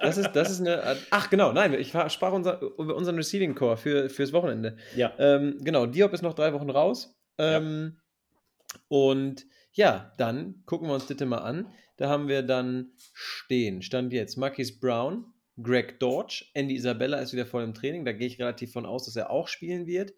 [0.03, 0.97] Das ist, das ist eine.
[1.11, 4.77] Ach, genau, nein, ich sprach unser, über unseren Receiving Core für, fürs Wochenende.
[4.97, 5.13] Ja.
[5.19, 7.17] Ähm, genau, Diop ist noch drei Wochen raus.
[7.39, 8.81] Ähm, ja.
[8.89, 11.73] Und ja, dann gucken wir uns das mal an.
[11.97, 13.81] Da haben wir dann stehen.
[13.83, 18.05] Stand jetzt Marquis Brown, Greg Dodge, Andy Isabella ist wieder voll im Training.
[18.05, 20.15] Da gehe ich relativ von aus, dass er auch spielen wird.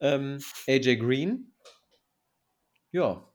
[0.00, 1.54] Ähm, AJ Green.
[2.90, 3.28] Ja.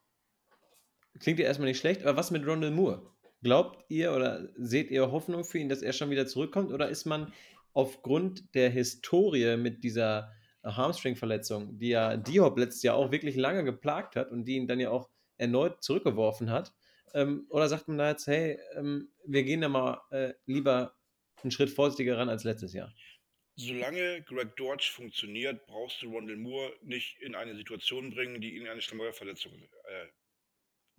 [1.20, 3.12] Klingt ja erstmal nicht schlecht, aber was mit Ronald Moore?
[3.42, 6.72] Glaubt ihr oder seht ihr Hoffnung für ihn, dass er schon wieder zurückkommt?
[6.72, 7.34] Oder ist man
[7.74, 10.32] aufgrund der Historie mit dieser
[10.64, 14.80] Hamstring-Verletzung, die ja Diop letztes Jahr auch wirklich lange geplagt hat und die ihn dann
[14.80, 16.74] ja auch erneut zurückgeworfen hat,
[17.14, 20.97] ähm, oder sagt man da jetzt, hey, ähm, wir gehen da mal äh, lieber
[21.44, 22.94] einen Schritt vorsichtiger ran als letztes Jahr?
[23.56, 28.68] Solange Greg Dodge funktioniert, brauchst du Rondell Moore nicht in eine Situation bringen, die ihn
[28.68, 30.08] eine Schlammeuerverletzung äh,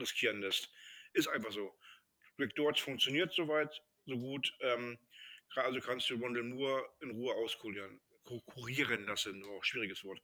[0.01, 0.69] riskieren lässt.
[1.13, 1.73] Ist einfach so.
[2.39, 4.53] Rick Dodge funktioniert soweit, so gut.
[4.61, 4.99] Ähm,
[5.55, 8.01] also kannst du Rondell Moore in Ruhe auskurieren.
[8.25, 10.21] Kurieren, ein oh, schwieriges Wort.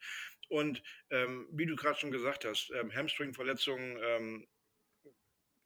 [0.49, 4.49] Und ähm, wie du gerade schon gesagt hast, ähm, Hamstring-Verletzungen ähm,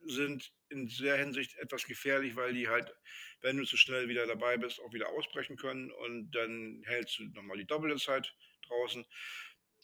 [0.04, 2.94] sind in der Hinsicht etwas gefährlich, weil die halt,
[3.40, 7.24] wenn du zu schnell wieder dabei bist, auch wieder ausbrechen können und dann hältst du
[7.24, 8.34] nochmal die doppelte Zeit
[8.66, 9.06] draußen.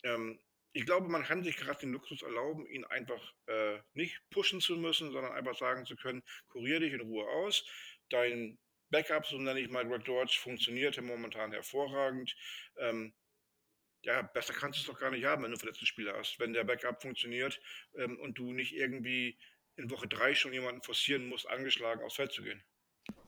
[0.02, 0.40] Ähm,
[0.72, 4.76] ich glaube, man kann sich gerade den Luxus erlauben, ihn einfach äh, nicht pushen zu
[4.76, 7.64] müssen, sondern einfach sagen zu können, kurier dich in Ruhe aus.
[8.10, 8.58] Dein
[8.90, 12.34] Backup, so nenne ich mal Greg Dodge, funktioniert momentan hervorragend.
[12.78, 13.14] Ähm,
[14.02, 16.38] ja, besser kannst du es doch gar nicht haben, wenn du verletzten Spieler hast.
[16.38, 17.60] Wenn der Backup funktioniert
[17.96, 19.38] ähm, und du nicht irgendwie
[19.76, 22.62] in Woche drei schon jemanden forcieren musst, angeschlagen aufs Feld zu gehen.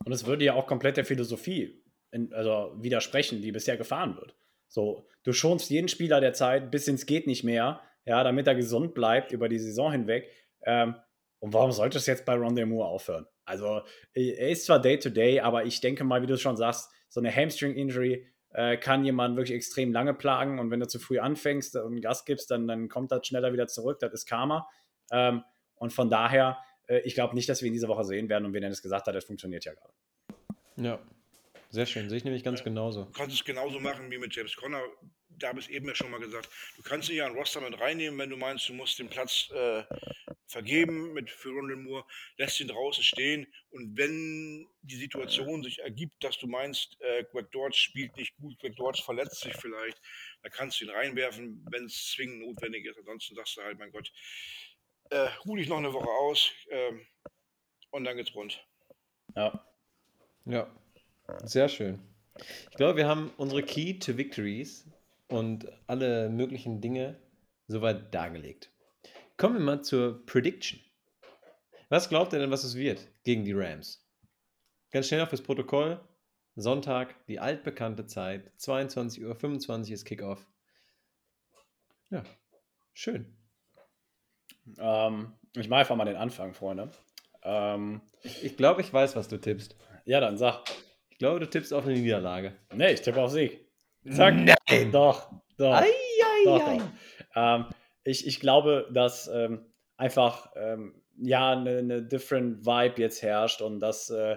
[0.04, 1.82] Und es würde ja auch komplett der Philosophie
[2.12, 4.36] in, also widersprechen, die bisher gefahren wird.
[4.68, 8.54] So, du schonst jeden Spieler der Zeit bis ins geht nicht mehr, ja, damit er
[8.54, 10.30] gesund bleibt über die Saison hinweg.
[10.64, 10.96] Ähm,
[11.40, 13.26] und warum sollte es jetzt bei Ron Moore aufhören?
[13.44, 13.82] Also,
[14.14, 17.34] er ist zwar Day-to-Day, -Day, aber ich denke mal, wie du schon sagst, so eine
[17.34, 20.58] Hamstring-Injury äh, kann jemanden wirklich extrem lange plagen.
[20.58, 23.68] Und wenn du zu früh anfängst und Gas gibst, dann, dann kommt das schneller wieder
[23.68, 23.98] zurück.
[24.00, 24.68] Das ist Karma.
[25.12, 25.42] Ähm,
[25.76, 28.44] und von daher, äh, ich glaube nicht, dass wir ihn diese Woche sehen werden.
[28.44, 29.92] Und wie Dennis gesagt hat, das funktioniert ja gerade.
[30.76, 30.98] Ja,
[31.70, 32.08] sehr schön.
[32.08, 33.04] Sehe ich nämlich ganz genauso.
[33.04, 34.82] Du kannst es genauso machen wie mit James Conner
[35.38, 37.78] da habe ich eben ja schon mal gesagt, du kannst ihn ja ein Roster mit
[37.78, 39.84] reinnehmen, wenn du meinst, du musst den Platz äh,
[40.46, 42.04] vergeben mit für Ronald Moore,
[42.38, 47.50] lässt ihn draußen stehen und wenn die Situation sich ergibt, dass du meinst, äh, Greg
[47.50, 50.00] Dodge spielt nicht gut, Greg Dodge verletzt sich vielleicht,
[50.42, 52.98] dann kannst du ihn reinwerfen, wenn es zwingend notwendig ist.
[52.98, 54.10] Ansonsten sagst du halt, mein Gott,
[55.10, 56.92] äh, ruh dich noch eine Woche aus äh,
[57.90, 58.64] und dann geht's rund.
[59.34, 59.64] Ja.
[60.44, 60.70] Ja,
[61.44, 62.00] sehr schön.
[62.70, 64.86] Ich glaube, wir haben unsere Key to Victories
[65.28, 67.18] und alle möglichen Dinge
[67.66, 68.70] soweit dargelegt.
[69.36, 70.80] Kommen wir mal zur Prediction.
[71.88, 74.04] Was glaubt ihr denn, was es wird gegen die Rams?
[74.90, 76.00] Ganz schnell auf das Protokoll.
[76.54, 80.46] Sonntag, die altbekannte Zeit, 22.25 Uhr ist Kickoff.
[82.08, 82.24] Ja,
[82.94, 83.36] schön.
[84.78, 86.90] Ähm, ich mache einfach mal den Anfang, Freunde.
[87.42, 89.76] Ähm, ich, ich glaube, ich weiß, was du tippst.
[90.04, 90.64] Ja, dann sag.
[91.10, 92.54] Ich glaube, du tippst auf eine Niederlage.
[92.74, 93.66] Nee, ich tippe auf Sieg.
[94.10, 94.34] Zack.
[94.34, 94.92] Nein.
[94.92, 95.74] Doch, doch.
[95.74, 96.78] Ei, ei, doch, ei.
[96.78, 96.86] Doch.
[97.34, 97.66] Ähm,
[98.04, 103.80] ich, ich glaube, dass ähm, einfach ähm, ja eine, eine different Vibe jetzt herrscht und
[103.80, 104.36] dass äh,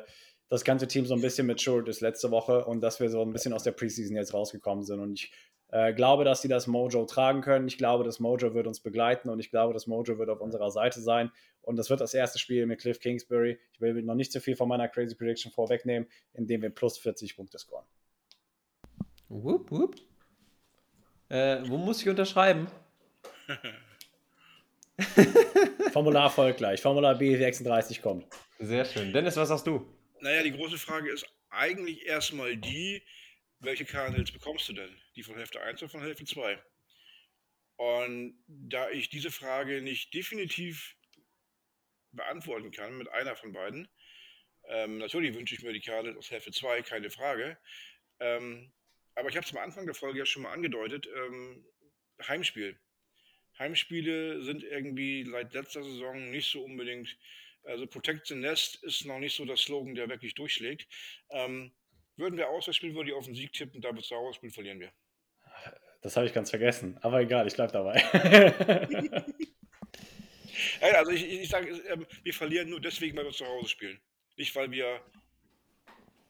[0.49, 3.31] das ganze Team so ein bisschen matured ist letzte Woche und dass wir so ein
[3.31, 4.99] bisschen aus der Preseason jetzt rausgekommen sind.
[4.99, 5.31] Und ich
[5.71, 7.67] äh, glaube, dass sie das Mojo tragen können.
[7.67, 10.71] Ich glaube, das Mojo wird uns begleiten und ich glaube, das Mojo wird auf unserer
[10.71, 11.31] Seite sein.
[11.61, 13.59] Und das wird das erste Spiel mit Cliff Kingsbury.
[13.73, 17.35] Ich will noch nicht zu viel von meiner Crazy Prediction vorwegnehmen, indem wir plus 40
[17.35, 17.85] Punkte scoren.
[19.27, 19.95] Wupp, wupp.
[21.29, 22.67] Äh, wo muss ich unterschreiben?
[25.91, 26.81] Formular folgt gleich.
[26.81, 28.25] Formular B36 kommt.
[28.57, 29.13] Sehr schön.
[29.13, 29.85] Dennis, was sagst du?
[30.21, 33.01] Naja, die große Frage ist eigentlich erstmal die,
[33.59, 35.01] welche Cardinals bekommst du denn?
[35.15, 36.61] Die von Hälfte 1 oder von Hälfte 2?
[37.75, 40.95] Und da ich diese Frage nicht definitiv
[42.11, 43.87] beantworten kann mit einer von beiden,
[44.67, 47.57] ähm, natürlich wünsche ich mir die Cardinals aus Hälfte 2, keine Frage.
[48.19, 48.71] Ähm,
[49.15, 51.65] aber ich habe es am Anfang der Folge ja schon mal angedeutet, ähm,
[52.27, 52.79] Heimspiel.
[53.57, 57.17] Heimspiele sind irgendwie seit letzter Saison nicht so unbedingt,
[57.63, 60.87] also Protect the Nest ist noch nicht so der Slogan, der wirklich durchschlägt.
[61.29, 61.73] Ähm,
[62.19, 64.91] würden wir Auswärtsspiel, würde ich auf den Sieg tippen, da wird es Auswärtsspiel verlieren wir.
[66.01, 68.01] Das habe ich ganz vergessen, aber egal, ich bleibe dabei.
[70.81, 73.99] also ich, ich sage, ähm, wir verlieren nur deswegen, weil wir zu Hause spielen.
[74.37, 75.01] Nicht, weil wir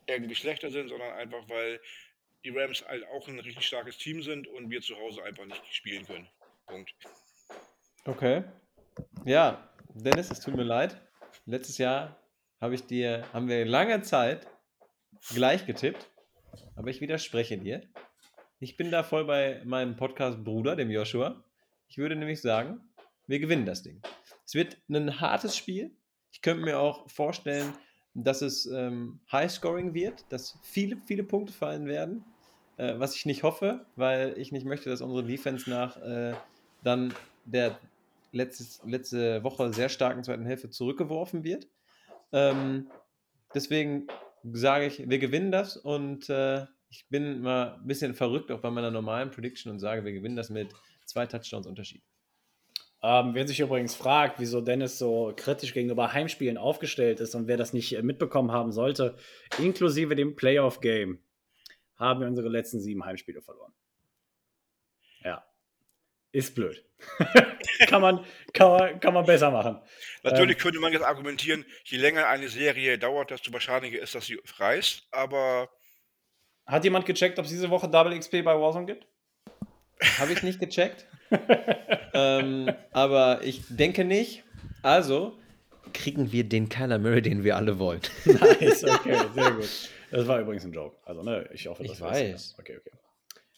[0.07, 1.79] irgendwie schlechter sind, sondern einfach, weil
[2.43, 5.61] die Rams halt auch ein richtig starkes Team sind und wir zu Hause einfach nicht
[5.71, 6.27] spielen können.
[6.65, 6.93] Punkt.
[8.05, 8.43] Okay.
[9.25, 10.99] Ja, Dennis, es tut mir leid.
[11.45, 12.19] Letztes Jahr
[12.59, 14.47] habe ich dir, haben wir lange Zeit
[15.33, 16.09] gleich getippt,
[16.75, 17.81] aber ich widerspreche dir.
[18.59, 21.43] Ich bin da voll bei meinem Podcast-Bruder, dem Joshua.
[21.87, 22.81] Ich würde nämlich sagen,
[23.27, 24.01] wir gewinnen das Ding.
[24.45, 25.91] Es wird ein hartes Spiel.
[26.31, 27.73] Ich könnte mir auch vorstellen,
[28.13, 32.25] dass es ähm, High-Scoring wird, dass viele, viele Punkte fallen werden,
[32.77, 36.33] äh, was ich nicht hoffe, weil ich nicht möchte, dass unsere Defense nach äh,
[36.83, 37.13] dann
[37.45, 37.79] der
[38.31, 41.67] letztes, letzte Woche sehr starken zweiten Hälfte zurückgeworfen wird.
[42.31, 42.89] Ähm,
[43.53, 44.07] deswegen
[44.43, 48.71] sage ich, wir gewinnen das und äh, ich bin mal ein bisschen verrückt auch bei
[48.71, 50.73] meiner normalen Prediction und sage, wir gewinnen das mit
[51.05, 52.01] zwei Touchdowns Unterschied.
[53.01, 57.55] Ähm, wer sich übrigens fragt, wieso Dennis so kritisch gegenüber Heimspielen aufgestellt ist und wer
[57.55, 59.15] das nicht mitbekommen haben sollte,
[59.57, 61.19] inklusive dem Playoff-Game,
[61.95, 63.73] haben wir unsere letzten sieben Heimspiele verloren.
[65.23, 65.45] Ja.
[66.31, 66.83] Ist blöd.
[67.87, 69.79] kann, man, kann, man, kann man besser machen.
[70.23, 74.25] Natürlich ähm, könnte man jetzt argumentieren, je länger eine Serie dauert, desto wahrscheinlicher ist, dass
[74.25, 75.69] sie reißt, aber.
[76.65, 79.07] Hat jemand gecheckt, ob es diese Woche Double XP bei Warzone gibt?
[80.19, 81.07] Habe ich nicht gecheckt.
[82.13, 84.43] ähm, aber ich denke nicht.
[84.83, 85.39] Also
[85.93, 88.01] kriegen wir den Kyler Murray, den wir alle wollen.
[88.25, 89.89] nice, okay, sehr gut.
[90.11, 90.97] Das war übrigens ein Joke.
[91.05, 92.55] Also, ne, ich hoffe, das ich weiß.
[92.59, 92.91] Okay, okay.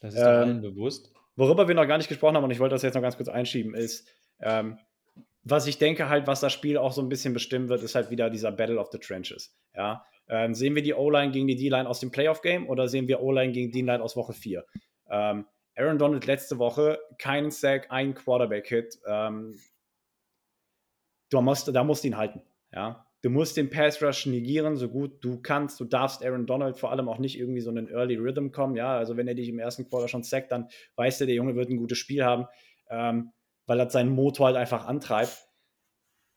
[0.01, 1.11] Das ist ähm, doch allen bewusst.
[1.41, 3.27] Worüber wir noch gar nicht gesprochen haben, und ich wollte das jetzt noch ganz kurz
[3.27, 4.07] einschieben, ist,
[4.41, 4.77] ähm,
[5.41, 8.11] was ich denke halt, was das Spiel auch so ein bisschen bestimmen wird, ist halt
[8.11, 9.57] wieder dieser Battle of the Trenches.
[9.75, 10.05] Ja?
[10.29, 13.53] Ähm, sehen wir die O-Line gegen die D-Line aus dem Playoff-Game oder sehen wir O-Line
[13.53, 14.63] gegen D-Line aus Woche 4?
[15.09, 18.99] Ähm, Aaron Donald letzte Woche, keinen Sack, ein Quarterback-Hit.
[19.07, 19.59] Ähm,
[21.31, 22.43] du musst, da musst du ihn halten.
[22.71, 23.07] Ja?
[23.21, 25.79] Du musst den Pass Rush negieren, so gut du kannst.
[25.79, 28.75] Du darfst Aaron Donald vor allem auch nicht irgendwie so einen Early Rhythm kommen.
[28.75, 31.55] Ja, also wenn er dich im ersten Quarter schon sackt, dann weißt du, der Junge
[31.55, 32.47] wird ein gutes Spiel haben,
[32.89, 33.31] ähm,
[33.65, 35.47] weil er seinen Motor halt einfach antreibt.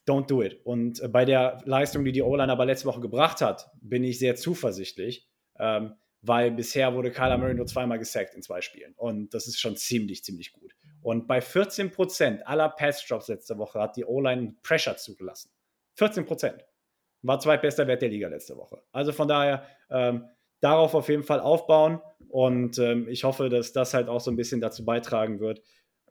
[0.07, 0.61] Don't do it.
[0.65, 4.19] Und äh, bei der Leistung, die die O-Line aber letzte Woche gebracht hat, bin ich
[4.19, 5.29] sehr zuversichtlich.
[5.59, 5.95] Ähm,
[6.27, 8.95] weil bisher wurde Kyler Murray nur zweimal gesackt in zwei Spielen.
[8.97, 10.75] Und das ist schon ziemlich, ziemlich gut.
[11.03, 15.51] Und bei 14% aller Pass-Drops letzte Woche hat die O-Line Pressure zugelassen.
[15.99, 16.61] 14%.
[17.25, 18.83] War zweitbester Wert der Liga letzte Woche.
[18.93, 20.29] Also von daher ähm,
[20.61, 22.01] darauf auf jeden Fall aufbauen.
[22.29, 25.63] Und ähm, ich hoffe, dass das halt auch so ein bisschen dazu beitragen wird,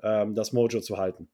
[0.02, 1.30] ähm, das Mojo zu halten.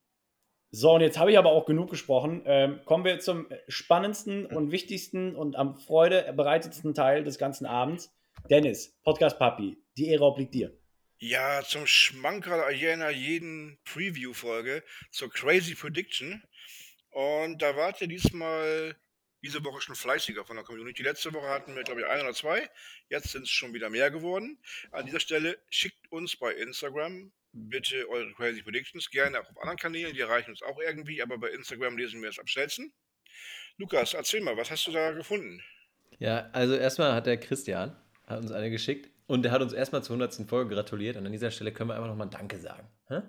[0.71, 2.43] So, und jetzt habe ich aber auch genug gesprochen.
[2.45, 8.13] Ähm, kommen wir zum spannendsten und wichtigsten und am Freude bereitetsten Teil des ganzen Abends.
[8.49, 10.77] Dennis, Podcast Papi, die Ehre obliegt dir.
[11.17, 16.43] Ja, zum Schmankerl jener jeden Preview-Folge zur Crazy Prediction.
[17.11, 18.95] Und da wart ihr diesmal
[19.41, 21.03] diese Woche schon fleißiger von der Community.
[21.03, 22.69] Letzte Woche hatten wir, glaube ich, ein oder zwei.
[23.09, 24.59] Jetzt sind es schon wieder mehr geworden.
[24.91, 29.09] An dieser Stelle schickt uns bei Instagram bitte eure Crazy Predictions.
[29.09, 30.13] Gerne auch auf anderen Kanälen.
[30.13, 31.21] Die erreichen uns auch irgendwie.
[31.21, 32.93] Aber bei Instagram lesen wir es am schnellsten.
[33.77, 35.61] Lukas, erzähl mal, was hast du da gefunden?
[36.19, 37.95] Ja, also erstmal hat der Christian
[38.27, 40.47] hat uns eine geschickt und er hat uns erstmal zur 100.
[40.47, 42.87] Folge gratuliert und an dieser Stelle können wir einfach nochmal Danke sagen.
[43.07, 43.23] Er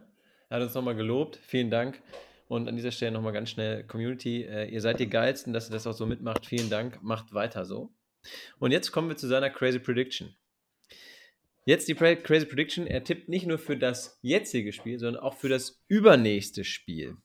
[0.51, 2.03] hat uns nochmal gelobt, vielen Dank
[2.51, 5.73] und an dieser Stelle nochmal ganz schnell Community, äh, ihr seid die Geilsten, dass ihr
[5.73, 7.95] das auch so mitmacht, vielen Dank, macht weiter so.
[8.59, 10.35] Und jetzt kommen wir zu seiner Crazy Prediction.
[11.65, 15.49] Jetzt die Crazy Prediction, er tippt nicht nur für das jetzige Spiel, sondern auch für
[15.49, 17.19] das übernächste Spiel.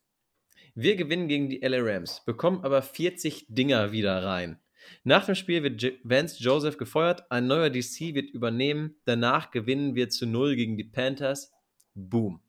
[0.75, 4.59] Wir gewinnen gegen die LA Rams, bekommen aber 40 Dinger wieder rein.
[5.03, 10.09] Nach dem Spiel wird Vance Joseph gefeuert, ein neuer DC wird übernehmen, danach gewinnen wir
[10.09, 11.51] zu null gegen die Panthers.
[11.95, 12.44] Boom.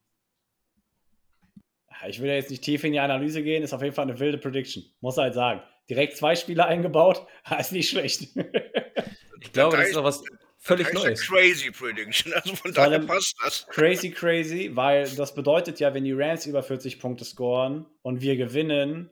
[2.09, 4.19] Ich will ja jetzt nicht tief in die Analyse gehen, ist auf jeden Fall eine
[4.19, 4.85] wilde Prediction.
[5.01, 5.63] Muss halt sagen.
[5.89, 7.27] Direkt zwei Spieler eingebaut,
[7.59, 8.23] ist nicht schlecht.
[9.41, 10.23] ich glaube, das ist doch was
[10.59, 11.27] völlig Neues.
[11.27, 13.67] Crazy Prediction, also von daher passt das.
[13.69, 18.37] Crazy, crazy, weil das bedeutet ja, wenn die Rams über 40 Punkte scoren und wir
[18.37, 19.11] gewinnen,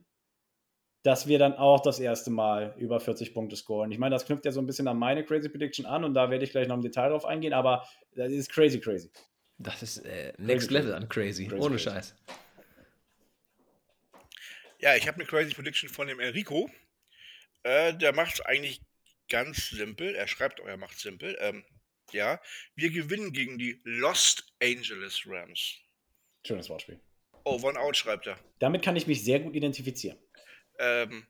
[1.05, 3.93] dass wir dann auch das erste Mal über 40 Punkte scoren.
[3.93, 6.31] Ich meine, das knüpft ja so ein bisschen an meine Crazy Prediction an und da
[6.31, 9.11] werde ich gleich noch im Detail drauf eingehen, aber das ist crazy, crazy.
[9.59, 11.91] Das ist äh, Next crazy, Level an crazy, crazy ohne crazy.
[11.91, 12.17] Scheiß.
[14.85, 16.71] Ja, ich habe eine Crazy Prediction von dem Enrico.
[17.63, 18.83] Äh, der macht es eigentlich
[19.31, 20.15] ganz simpel.
[20.15, 21.39] Er schreibt, oh, er macht simpel.
[21.41, 21.65] Ähm,
[22.13, 22.39] ja,
[22.75, 25.77] wir gewinnen gegen die Lost Angeles Rams.
[26.47, 27.01] Schönes Wortspiel.
[27.45, 28.39] Oh, One Out schreibt er.
[28.59, 30.19] Damit kann ich mich sehr gut identifizieren.
[30.79, 31.27] Ähm,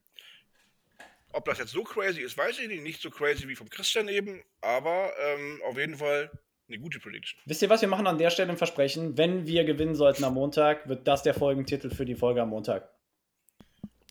[1.32, 2.82] ob das jetzt so crazy ist, weiß ich nicht.
[2.82, 6.28] Nicht so crazy wie vom Christian eben, aber ähm, auf jeden Fall
[6.66, 7.40] eine gute Prediction.
[7.44, 7.82] Wisst ihr was?
[7.82, 9.16] Wir machen an der Stelle ein Versprechen.
[9.16, 12.93] Wenn wir gewinnen sollten am Montag, wird das der Folgentitel für die Folge am Montag.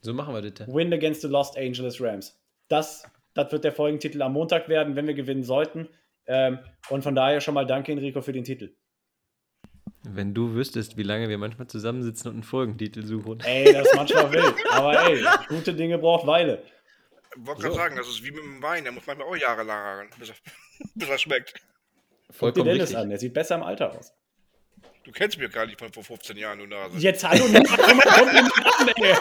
[0.03, 0.67] So machen wir das.
[0.67, 2.37] Win against the Los Angeles Rams.
[2.67, 5.87] Das, das wird der Folgentitel am Montag werden, wenn wir gewinnen sollten.
[6.25, 8.75] Ähm, und von daher schon mal danke, Enrico, für den Titel.
[10.03, 13.39] Wenn du wüsstest, wie lange wir manchmal zusammensitzen und einen Folgentitel suchen.
[13.45, 14.55] Ey, das ist manchmal wild.
[14.71, 16.61] Aber ey, gute Dinge braucht Weile.
[17.35, 17.79] Ich wollte gerade so.
[17.79, 18.83] sagen, das ist wie mit dem Wein.
[18.83, 20.35] Der muss manchmal auch jahrelang bis er,
[20.95, 21.53] bis er schmeckt.
[22.29, 24.13] Vollkommen Guck dir Dennis an, der sieht besser im Alter aus.
[25.03, 26.97] Du kennst mich gar nicht von vor 15 Jahren, du Nase.
[26.97, 27.55] Jetzt hallo, kommt
[28.97, 29.13] ey.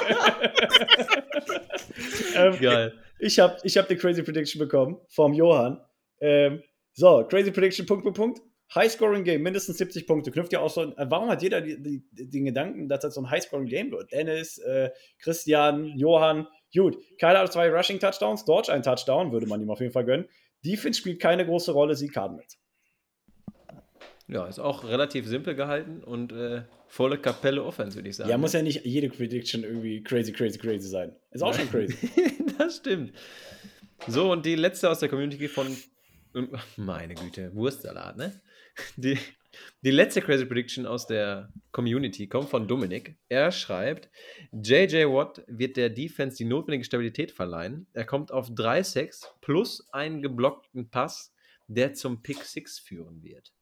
[2.37, 2.93] ähm, Geil.
[3.19, 5.81] Ich habe ich hab die Crazy Prediction bekommen vom Johann.
[6.21, 6.63] Ähm,
[6.93, 8.41] so, Crazy Prediction, Punkt, Punkt, Punkt.
[8.75, 10.31] High-Scoring-Game, mindestens 70 Punkte.
[10.31, 10.83] Knüpft ja auch so.
[10.83, 14.13] Äh, warum hat jeder die, die, den Gedanken, dass das so ein High-Scoring-Game wird?
[14.13, 16.47] Dennis, äh, Christian, Johann.
[16.75, 18.45] Gut, keiner hat zwei Rushing-Touchdowns.
[18.45, 20.27] Dodge ein Touchdown, würde man ihm auf jeden Fall gönnen.
[20.65, 22.59] Defense spielt keine große Rolle, sie Cardinals.
[24.33, 28.31] Ja, ist auch relativ simpel gehalten und äh, volle Kapelle Offense, würde ich sagen.
[28.31, 31.15] Ja, muss ja nicht jede Prediction irgendwie crazy, crazy, crazy sein.
[31.31, 31.97] Ist auch schon crazy.
[32.59, 33.13] das stimmt.
[34.09, 35.77] So, und die letzte aus der Community von.
[36.77, 38.41] Meine Güte, Wurstsalat, ne?
[38.97, 39.19] Die,
[39.83, 43.17] die letzte Crazy Prediction aus der Community kommt von Dominik.
[43.29, 44.09] Er schreibt,
[44.51, 47.87] JJ Watt wird der Defense die notwendige Stabilität verleihen.
[47.93, 51.35] Er kommt auf 3 Sacks plus einen geblockten Pass,
[51.69, 53.53] der zum Pick 6 führen wird.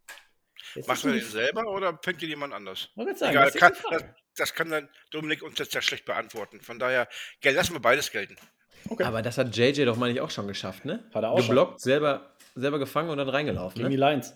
[0.86, 2.88] Machst du den selber oder fängt dir jemand anders?
[2.94, 4.04] Sagen, Egal, kann, das,
[4.36, 6.60] das, kann dann Dominik uns jetzt ja schlecht beantworten.
[6.60, 7.08] Von daher,
[7.42, 8.36] ja, lassen wir beides gelten.
[8.88, 9.04] Okay.
[9.04, 11.04] Aber das hat JJ doch, meine ich, auch schon geschafft, ne?
[11.12, 11.78] Hat er auch Geblockt, schon.
[11.78, 13.76] selber, selber gefangen und dann reingelaufen.
[13.76, 13.90] Gegen ne?
[13.90, 14.34] die Lions.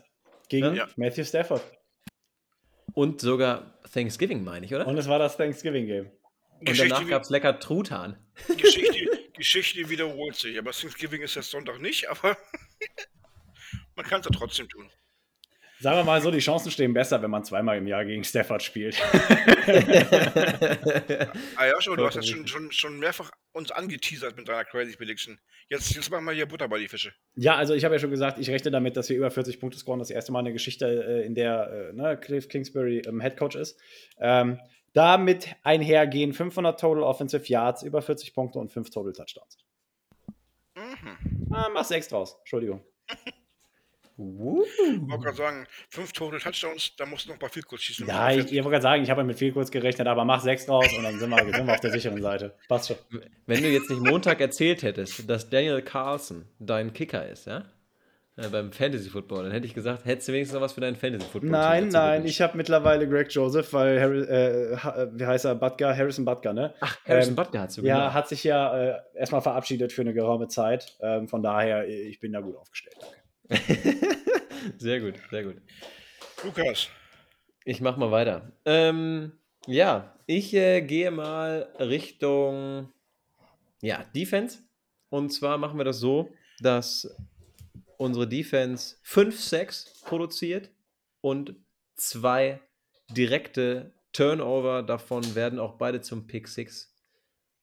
[0.48, 0.88] Gegen ja.
[0.96, 1.62] Matthew Stafford.
[2.92, 4.86] Und sogar Thanksgiving, meine ich, oder?
[4.86, 6.10] Und es war das Thanksgiving-Game.
[6.58, 8.16] Und Geschichte danach gab es lecker Truthahn.
[8.56, 10.58] Geschichte, Geschichte wiederholt sich.
[10.58, 12.36] Aber Thanksgiving ist das Sonntag nicht, aber
[13.96, 14.88] man kann es ja trotzdem tun.
[15.80, 18.62] Sagen wir mal so, die Chancen stehen besser, wenn man zweimal im Jahr gegen Stafford
[18.62, 18.96] spielt.
[21.56, 24.96] ah ja, schon, du hast das schon, schon, schon mehrfach uns angeteasert mit deiner Crazy
[24.96, 25.40] Prediction.
[25.68, 27.12] Jetzt, jetzt machen wir hier Butter bei die Fische.
[27.34, 29.78] Ja, also ich habe ja schon gesagt, ich rechne damit, dass wir über 40 Punkte
[29.78, 29.98] scoren.
[29.98, 33.36] Das erste Mal in der Geschichte, äh, in der äh, ne, Cliff Kingsbury ähm, Head
[33.36, 33.78] Coach ist.
[34.18, 34.60] Ähm,
[34.92, 39.58] damit einhergehen 500 Total Offensive Yards, über 40 Punkte und 5 Total Touchdowns.
[40.76, 41.48] Mhm.
[41.52, 42.36] Ah, mach 6 draus.
[42.40, 42.84] Entschuldigung.
[44.16, 44.62] Uh.
[44.76, 47.82] Ich wollte gerade sagen, fünf Total Touchdowns, da musst du noch ein paar viel kurz
[47.82, 48.06] schießen.
[48.06, 50.66] Ja, ich, ich wollte gerade sagen, ich habe mit viel kurz gerechnet, aber mach sechs
[50.66, 52.54] draus und dann sind wir, sind wir auf der sicheren Seite.
[52.68, 52.96] Passt schon.
[53.46, 57.64] Wenn du jetzt nicht Montag erzählt hättest, dass Daniel Carlson dein Kicker ist, ja?
[58.36, 60.96] Äh, beim Fantasy Football, dann hätte ich gesagt, hättest du wenigstens noch was für deinen
[60.96, 61.50] Fantasy Football.
[61.50, 65.96] Nein, nein, ich habe mittlerweile Greg Joseph, weil Harry, äh, äh, wie heißt er, Butker,
[65.96, 66.74] Harrison Butker, ne?
[66.80, 68.12] Ach, Harrison ähm, Butker hat du Ja, genau.
[68.12, 70.96] hat sich ja äh, erstmal verabschiedet für eine geraume Zeit.
[71.00, 72.96] Ähm, von daher, ich bin da gut aufgestellt.
[73.00, 73.23] Danke.
[74.78, 75.56] Sehr gut, sehr gut.
[76.42, 76.88] Lukas.
[77.64, 78.52] Ich mach mal weiter.
[78.64, 79.32] Ähm,
[79.66, 82.92] ja, ich äh, gehe mal Richtung
[83.82, 84.58] ja, Defense.
[85.10, 87.14] Und zwar machen wir das so, dass
[87.98, 90.70] unsere Defense 5 Sacks produziert
[91.20, 91.54] und
[91.94, 92.60] zwei
[93.10, 94.82] direkte Turnover.
[94.82, 96.92] Davon werden auch beide zum Pick 6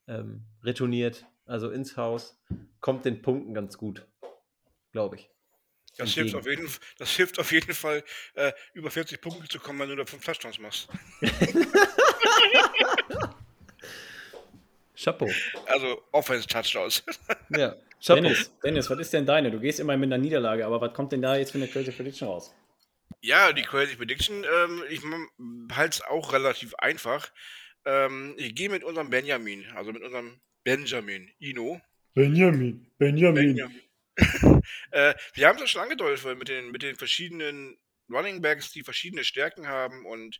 [0.07, 2.39] ähm, retourniert, also ins Haus.
[2.79, 4.07] Kommt den Punkten ganz gut,
[4.91, 5.30] glaube ich.
[6.01, 9.79] Das hilft, auf jeden, das hilft auf jeden Fall, äh, über 40 Punkte zu kommen,
[9.79, 10.89] wenn du da 5 Touchdowns machst.
[14.95, 15.29] Chapeau.
[15.67, 17.03] Also Offense-Touchdowns.
[17.55, 17.75] ja.
[18.03, 18.21] Chapeau.
[18.21, 19.51] Dennis, Dennis, was ist denn deine?
[19.51, 21.91] Du gehst immer mit einer Niederlage, aber was kommt denn da jetzt für eine Crazy
[21.91, 22.51] Prediction raus?
[23.21, 25.01] Ja, die Crazy Prediction, ähm, ich
[25.75, 27.31] halte es auch relativ einfach.
[27.85, 31.79] Ähm, ich gehe mit unserem Benjamin, also mit unserem Benjamin, Ino.
[32.15, 33.55] Benjamin, Benjamin.
[33.55, 33.81] Benjamin.
[34.91, 37.77] äh, wir haben es ja schon angedeutet mit den, mit den verschiedenen
[38.09, 40.39] Running Backs, die verschiedene Stärken haben und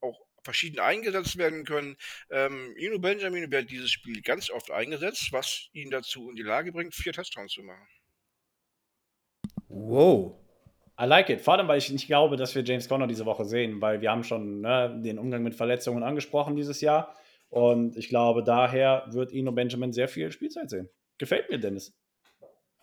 [0.00, 1.96] auch verschieden eingesetzt werden können.
[2.30, 6.72] Ähm, Ino Benjamin wird dieses Spiel ganz oft eingesetzt, was ihn dazu in die Lage
[6.72, 7.86] bringt, vier Touchdowns zu machen.
[9.68, 10.36] Wow.
[11.00, 11.40] I like it.
[11.40, 14.10] Vor allem, weil ich nicht glaube, dass wir James Conner diese Woche sehen, weil wir
[14.10, 17.14] haben schon ne, den Umgang mit Verletzungen angesprochen dieses Jahr.
[17.48, 20.88] Und ich glaube, daher wird Ino Benjamin sehr viel Spielzeit sehen.
[21.18, 21.94] Gefällt mir, Dennis.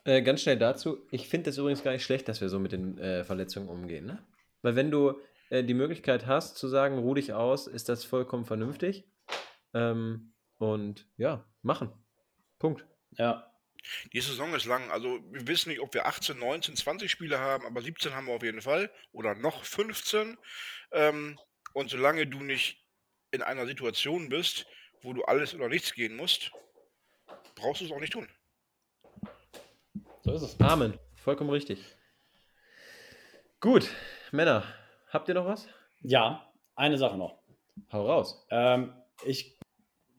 [0.08, 1.05] Äh, ganz schnell dazu.
[1.12, 4.05] Ich finde es übrigens gar nicht schlecht, dass wir so mit den äh, Verletzungen umgehen.
[4.05, 4.26] Ne?
[4.62, 8.45] Weil wenn du äh, die Möglichkeit hast zu sagen, ruh dich aus, ist das vollkommen
[8.45, 9.03] vernünftig.
[9.74, 11.91] Ähm, und ja, machen.
[12.58, 12.88] Punkt.
[13.18, 13.51] Ja.
[14.14, 14.89] Die Saison ist lang.
[14.91, 18.34] Also wir wissen nicht, ob wir 18, 19, 20 Spiele haben, aber 17 haben wir
[18.36, 18.89] auf jeden Fall.
[19.12, 20.38] Oder noch 15.
[20.93, 21.38] Ähm,
[21.74, 22.82] und solange du nicht
[23.32, 24.68] in einer Situation bist,
[25.01, 26.53] wo du alles oder nichts gehen musst,
[27.55, 28.30] brauchst du es auch nicht tun.
[30.28, 30.59] So ist es.
[30.59, 30.93] Amen.
[31.15, 31.80] Vollkommen richtig.
[33.61, 33.89] Gut,
[34.34, 34.65] Männer,
[35.07, 35.69] habt ihr noch was?
[36.01, 37.39] Ja, eine Sache noch.
[37.93, 38.45] Hau raus.
[38.51, 38.91] Ähm,
[39.25, 39.57] ich,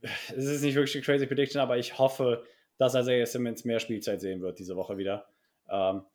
[0.00, 2.42] es ist nicht wirklich eine crazy Prediction, aber ich hoffe,
[2.78, 5.28] dass Isaiah Simmons mehr Spielzeit sehen wird diese Woche wieder.
[5.68, 6.06] Ähm,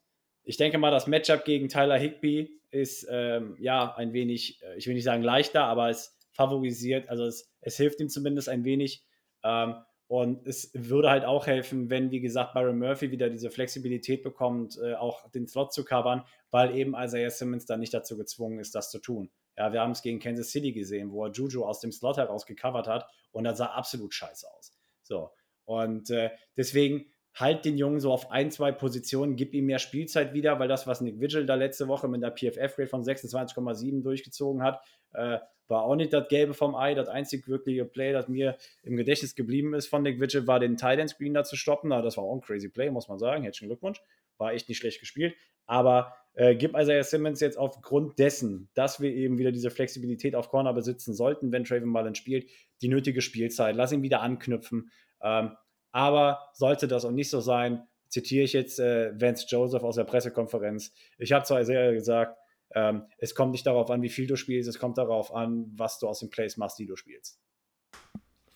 [0.44, 4.88] ich denke mal, das Matchup gegen Tyler Higby ist ähm, ja ein wenig, äh, ich
[4.88, 9.06] will nicht sagen leichter, aber es favorisiert, also es, es hilft ihm zumindest ein wenig.
[9.44, 9.76] Ähm,
[10.14, 14.78] und es würde halt auch helfen, wenn, wie gesagt, Byron Murphy wieder diese Flexibilität bekommt,
[14.78, 18.76] äh, auch den Slot zu covern, weil eben Isaiah Simmons dann nicht dazu gezwungen ist,
[18.76, 19.32] das zu tun.
[19.58, 22.46] Ja, wir haben es gegen Kansas City gesehen, wo er Juju aus dem Slot heraus
[22.46, 24.78] gecovert hat und das sah absolut scheiße aus.
[25.02, 25.32] So.
[25.66, 30.34] Und äh, deswegen halt den Jungen so auf ein, zwei Positionen, gib ihm mehr Spielzeit
[30.34, 34.62] wieder, weil das, was Nick Vigil da letzte Woche mit der PFF-Rate von 26,7 durchgezogen
[34.62, 34.82] hat,
[35.14, 36.94] äh, war auch nicht das Gelbe vom Ei.
[36.94, 40.78] Das einzig wirkliche Play, das mir im Gedächtnis geblieben ist von Nick Vigil, war den
[40.78, 41.90] Titan Screen da zu stoppen.
[41.90, 43.44] Na, das war auch ein crazy Play, muss man sagen.
[43.44, 44.02] Herzlichen Glückwunsch.
[44.38, 45.36] War echt nicht schlecht gespielt.
[45.66, 50.50] Aber äh, gib Isaiah Simmons jetzt aufgrund dessen, dass wir eben wieder diese Flexibilität auf
[50.50, 52.50] Corner besitzen sollten, wenn Traven Mullen spielt,
[52.82, 53.76] die nötige Spielzeit.
[53.76, 54.92] Lass ihn wieder anknüpfen.
[55.22, 55.52] Ähm,
[55.94, 60.04] aber sollte das auch nicht so sein, zitiere ich jetzt äh, Vance Joseph aus der
[60.04, 60.94] Pressekonferenz.
[61.18, 62.38] Ich habe zwar sehr gesagt,
[62.76, 66.00] ähm, es kommt nicht darauf an, wie viel du spielst, es kommt darauf an, was
[66.00, 67.40] du aus den Plays machst, die du spielst.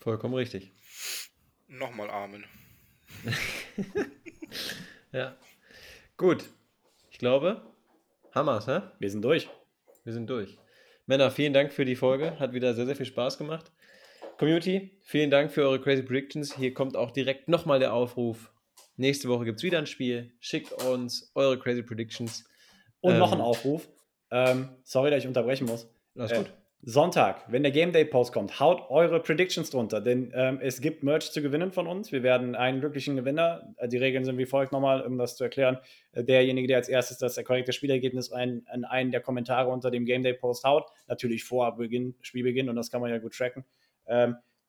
[0.00, 0.72] Vollkommen richtig.
[1.68, 2.44] Nochmal Amen.
[5.12, 5.36] ja.
[6.16, 6.44] Gut.
[7.10, 7.62] Ich glaube,
[8.34, 8.82] Hammers, hä?
[8.98, 9.48] Wir sind durch.
[10.04, 10.58] Wir sind durch.
[11.06, 12.38] Männer, vielen Dank für die Folge.
[12.38, 13.72] Hat wieder sehr, sehr viel Spaß gemacht.
[14.38, 16.54] Community, vielen Dank für eure Crazy Predictions.
[16.54, 18.52] Hier kommt auch direkt nochmal der Aufruf.
[18.96, 20.32] Nächste Woche gibt es wieder ein Spiel.
[20.38, 22.48] Schickt uns eure Crazy Predictions.
[23.00, 23.88] Und ähm, noch ein Aufruf.
[24.30, 25.92] Ähm, sorry, dass ich unterbrechen muss.
[26.16, 26.52] Alles äh, gut.
[26.82, 31.02] Sonntag, wenn der Game Day Post kommt, haut eure Predictions drunter, denn ähm, es gibt
[31.02, 32.12] Merch zu gewinnen von uns.
[32.12, 33.74] Wir werden einen glücklichen Gewinner.
[33.78, 35.78] Äh, die Regeln sind wie folgt nochmal, um das zu erklären.
[36.12, 40.04] Äh, derjenige, der als erstes das korrekte Spielergebnis in, in einen der Kommentare unter dem
[40.04, 43.64] Game Day Post haut, natürlich vor Beginn, Spielbeginn und das kann man ja gut tracken,
[43.64, 43.74] ähm,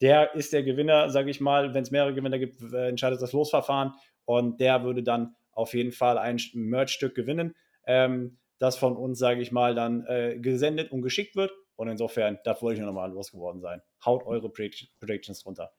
[0.01, 1.73] der ist der Gewinner, sage ich mal.
[1.73, 3.93] Wenn es mehrere Gewinner gibt, entscheidet das Losverfahren
[4.25, 9.41] und der würde dann auf jeden Fall ein Merch-Stück gewinnen, ähm, das von uns, sage
[9.41, 11.51] ich mal, dann äh, gesendet und geschickt wird.
[11.75, 13.81] Und insofern, das wollte ich nur nochmal losgeworden sein.
[14.05, 15.71] Haut eure Predictions drunter.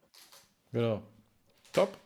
[0.73, 1.03] Genau.
[1.73, 1.97] Top.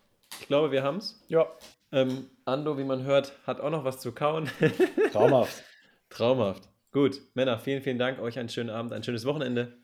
[0.40, 1.24] Ich glaube, wir haben es.
[1.28, 1.46] Ja.
[1.92, 4.50] Ähm, Ando, wie man hört, hat auch noch was zu kauen.
[5.12, 5.62] Traumhaft.
[6.10, 6.68] Traumhaft.
[6.90, 8.20] Gut, Männer, vielen, vielen Dank.
[8.20, 9.78] Euch einen schönen Abend, ein schönes Wochenende.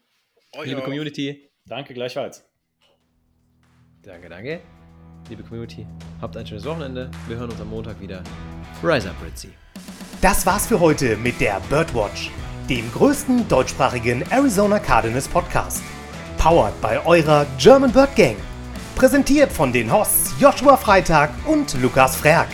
[0.56, 0.84] Euch Liebe auch.
[0.84, 1.49] Community.
[1.66, 2.44] Danke, gleichfalls.
[4.02, 4.60] Danke, danke.
[5.28, 5.86] Liebe Community,
[6.20, 7.10] habt ein schönes Wochenende.
[7.28, 8.22] Wir hören uns am Montag wieder.
[8.82, 9.50] Rise up, Ritzy.
[10.20, 12.30] Das war's für heute mit der Birdwatch,
[12.68, 15.82] dem größten deutschsprachigen Arizona Cardinals Podcast.
[16.38, 18.36] Powered bei eurer German Bird Gang.
[18.96, 22.48] Präsentiert von den Hosts Joshua Freitag und Lukas Frerk.